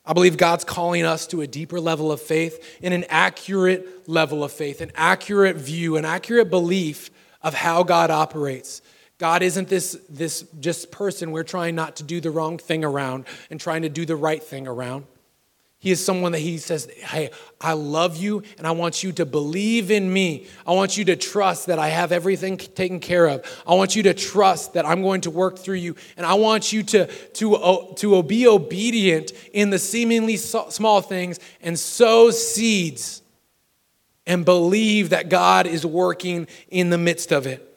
I 0.05 0.13
believe 0.13 0.37
God's 0.37 0.63
calling 0.63 1.03
us 1.03 1.27
to 1.27 1.41
a 1.41 1.47
deeper 1.47 1.81
level 1.81 2.09
of 2.09 2.21
faith 2.21 2.79
and 2.81 2.93
an 2.93 3.03
accurate 3.09 4.07
level 4.07 4.45
of 4.45 4.53
faith, 4.53 4.79
an 4.79 4.93
accurate 4.95 5.57
view, 5.57 5.97
an 5.97 6.05
accurate 6.05 6.49
belief 6.49 7.11
of 7.41 7.53
how 7.53 7.83
God 7.83 8.09
operates. 8.09 8.81
God 9.21 9.43
isn't 9.43 9.67
this, 9.67 9.99
this 10.10 10.43
just 10.60 10.89
person 10.89 11.29
we're 11.29 11.43
trying 11.43 11.75
not 11.75 11.97
to 11.97 12.03
do 12.03 12.19
the 12.19 12.31
wrong 12.31 12.57
thing 12.57 12.84
around 12.84 13.25
and 13.51 13.60
trying 13.60 13.84
to 13.84 13.89
do 13.89 14.03
the 14.03 14.15
right 14.15 14.41
thing 14.41 14.67
around. 14.67 15.05
He 15.77 15.91
is 15.91 16.03
someone 16.03 16.31
that 16.31 16.39
He 16.39 16.57
says, 16.57 16.89
Hey, 16.97 17.29
I 17.62 17.73
love 17.73 18.17
you 18.17 18.41
and 18.57 18.65
I 18.65 18.71
want 18.71 19.03
you 19.03 19.12
to 19.12 19.25
believe 19.27 19.91
in 19.91 20.12
me. 20.12 20.47
I 20.65 20.71
want 20.71 20.97
you 20.97 21.05
to 21.05 21.15
trust 21.15 21.67
that 21.67 21.77
I 21.77 21.89
have 21.89 22.12
everything 22.12 22.57
taken 22.57 22.99
care 22.99 23.27
of. 23.27 23.45
I 23.67 23.75
want 23.75 23.95
you 23.95 24.01
to 24.03 24.15
trust 24.15 24.73
that 24.73 24.88
I'm 24.88 25.03
going 25.03 25.21
to 25.21 25.29
work 25.29 25.60
through 25.60 25.75
you. 25.75 25.95
And 26.17 26.25
I 26.25 26.34
want 26.34 26.73
you 26.73 26.81
to, 26.81 27.05
to, 27.05 27.93
to 27.97 28.23
be 28.23 28.47
obedient 28.47 29.34
in 29.53 29.69
the 29.69 29.77
seemingly 29.77 30.38
small 30.38 30.99
things 31.03 31.39
and 31.62 31.77
sow 31.77 32.31
seeds 32.31 33.21
and 34.25 34.43
believe 34.45 35.12
that 35.12 35.29
God 35.29 35.67
is 35.67 35.86
working 35.86 36.47
in 36.69 36.89
the 36.89 36.97
midst 36.97 37.31
of 37.31 37.45
it. 37.45 37.70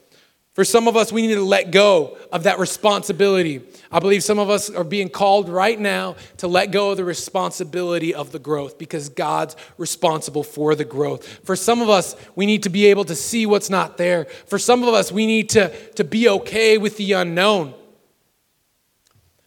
For 0.55 0.65
some 0.65 0.87
of 0.87 0.97
us, 0.97 1.11
we 1.11 1.27
need 1.27 1.35
to 1.35 1.45
let 1.45 1.73
go 1.73 2.17
of 2.31 2.45
that 2.45 2.61
responsibility. 2.61 3.61
I 3.91 3.99
believe 3.99 4.23
some 4.23 4.39
of 4.39 4.51
us 4.51 4.71
are 4.71 4.85
being 4.85 5.09
called 5.09 5.49
right 5.49 5.79
now 5.79 6.15
to 6.37 6.47
let 6.47 6.71
go 6.71 6.93
of 6.93 6.97
the 6.97 7.05
responsibility 7.05 8.15
of 8.15 8.31
the 8.31 8.39
growth 8.39 8.79
because 8.79 9.09
God's 9.09 9.57
responsible 9.79 10.45
for 10.45 10.77
the 10.77 10.85
growth. 10.85 11.27
For 11.45 11.57
some 11.57 11.83
of 11.83 11.91
us, 11.91 12.15
we 12.37 12.47
need 12.47 12.63
to 12.63 12.69
be 12.69 12.87
able 12.87 13.05
to 13.07 13.17
see 13.17 13.47
what's 13.47 13.69
not 13.69 13.97
there. 13.97 14.27
For 14.47 14.61
some 14.61 14.85
of 14.85 14.95
us, 14.95 15.11
we 15.11 15.27
need 15.27 15.51
to, 15.51 15.71
to 15.95 16.05
be 16.05 16.29
okay 16.29 16.79
with 16.79 16.99
the 16.99 17.13
unknown. 17.15 17.75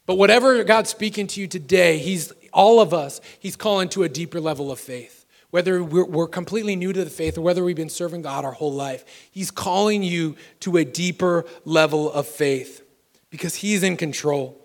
But 0.06 0.18
whatever 0.18 0.62
God's 0.66 0.90
speaking 0.90 1.28
to 1.28 1.40
you 1.40 1.48
today, 1.48 2.00
He's 2.00 2.34
all 2.52 2.82
of 2.82 2.94
us, 2.94 3.22
He's 3.40 3.56
calling 3.56 3.88
to 3.90 4.04
a 4.04 4.10
deeper 4.10 4.42
level 4.42 4.74
of 4.74 4.80
faith. 4.80 5.26
Whether 5.52 5.82
we're, 5.84 6.28
completely 6.28 6.76
new 6.76 6.92
to 6.92 7.04
the 7.04 7.10
faith 7.10 7.38
or 7.38 7.42
whether 7.42 7.64
we've 7.64 7.76
been 7.76 7.90
serving 7.90 8.22
God 8.22 8.44
our 8.44 8.52
whole 8.52 8.74
life, 8.74 9.06
He's 9.32 9.50
calling 9.50 10.04
you 10.04 10.36
to 10.62 10.78
a 10.78 10.84
deeper 10.84 11.46
level 11.64 12.12
of 12.12 12.28
faith 12.28 12.84
because 13.30 13.56
He's 13.56 13.82
in 13.82 13.96
control. 13.96 14.62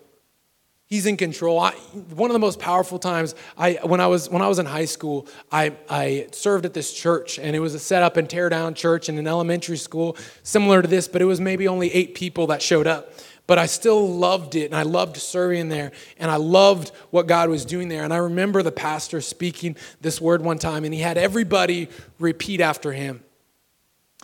He's 0.85 1.05
in 1.07 1.17
control. 1.17 1.59
I, 1.59 1.71
one 1.71 2.29
of 2.29 2.33
the 2.33 2.39
most 2.39 2.59
powerful 2.59 2.99
times 2.99 3.33
I, 3.57 3.79
when 3.83 3.99
I 3.99 4.07
was 4.07 4.29
when 4.29 4.43
I 4.43 4.47
was 4.47 4.59
in 4.59 4.67
high 4.67 4.85
school, 4.85 5.27
I, 5.51 5.75
I 5.89 6.27
served 6.31 6.65
at 6.65 6.73
this 6.73 6.93
church, 6.93 7.39
and 7.39 7.55
it 7.55 7.59
was 7.59 7.73
a 7.73 7.79
set 7.79 8.03
up 8.03 8.15
and 8.15 8.29
tear 8.29 8.49
down 8.49 8.75
church 8.75 9.09
in 9.09 9.17
an 9.17 9.25
elementary 9.25 9.77
school, 9.77 10.17
similar 10.43 10.81
to 10.81 10.87
this, 10.87 11.07
but 11.07 11.21
it 11.21 11.25
was 11.25 11.41
maybe 11.41 11.67
only 11.67 11.91
eight 11.93 12.13
people 12.13 12.45
that 12.47 12.61
showed 12.61 12.85
up. 12.85 13.13
But 13.45 13.59
I 13.59 13.65
still 13.65 14.07
loved 14.07 14.55
it, 14.55 14.65
and 14.65 14.75
I 14.75 14.83
loved 14.83 15.17
serving 15.17 15.67
there, 15.67 15.91
and 16.17 16.31
I 16.31 16.37
loved 16.37 16.89
what 17.09 17.27
God 17.27 17.49
was 17.49 17.65
doing 17.65 17.89
there. 17.89 18.03
And 18.03 18.13
I 18.13 18.17
remember 18.17 18.63
the 18.63 18.71
pastor 18.71 19.19
speaking 19.19 19.75
this 19.99 20.21
word 20.21 20.41
one 20.41 20.57
time, 20.57 20.85
and 20.85 20.93
he 20.93 21.01
had 21.01 21.17
everybody 21.17 21.89
repeat 22.19 22.61
after 22.61 22.93
him 22.93 23.21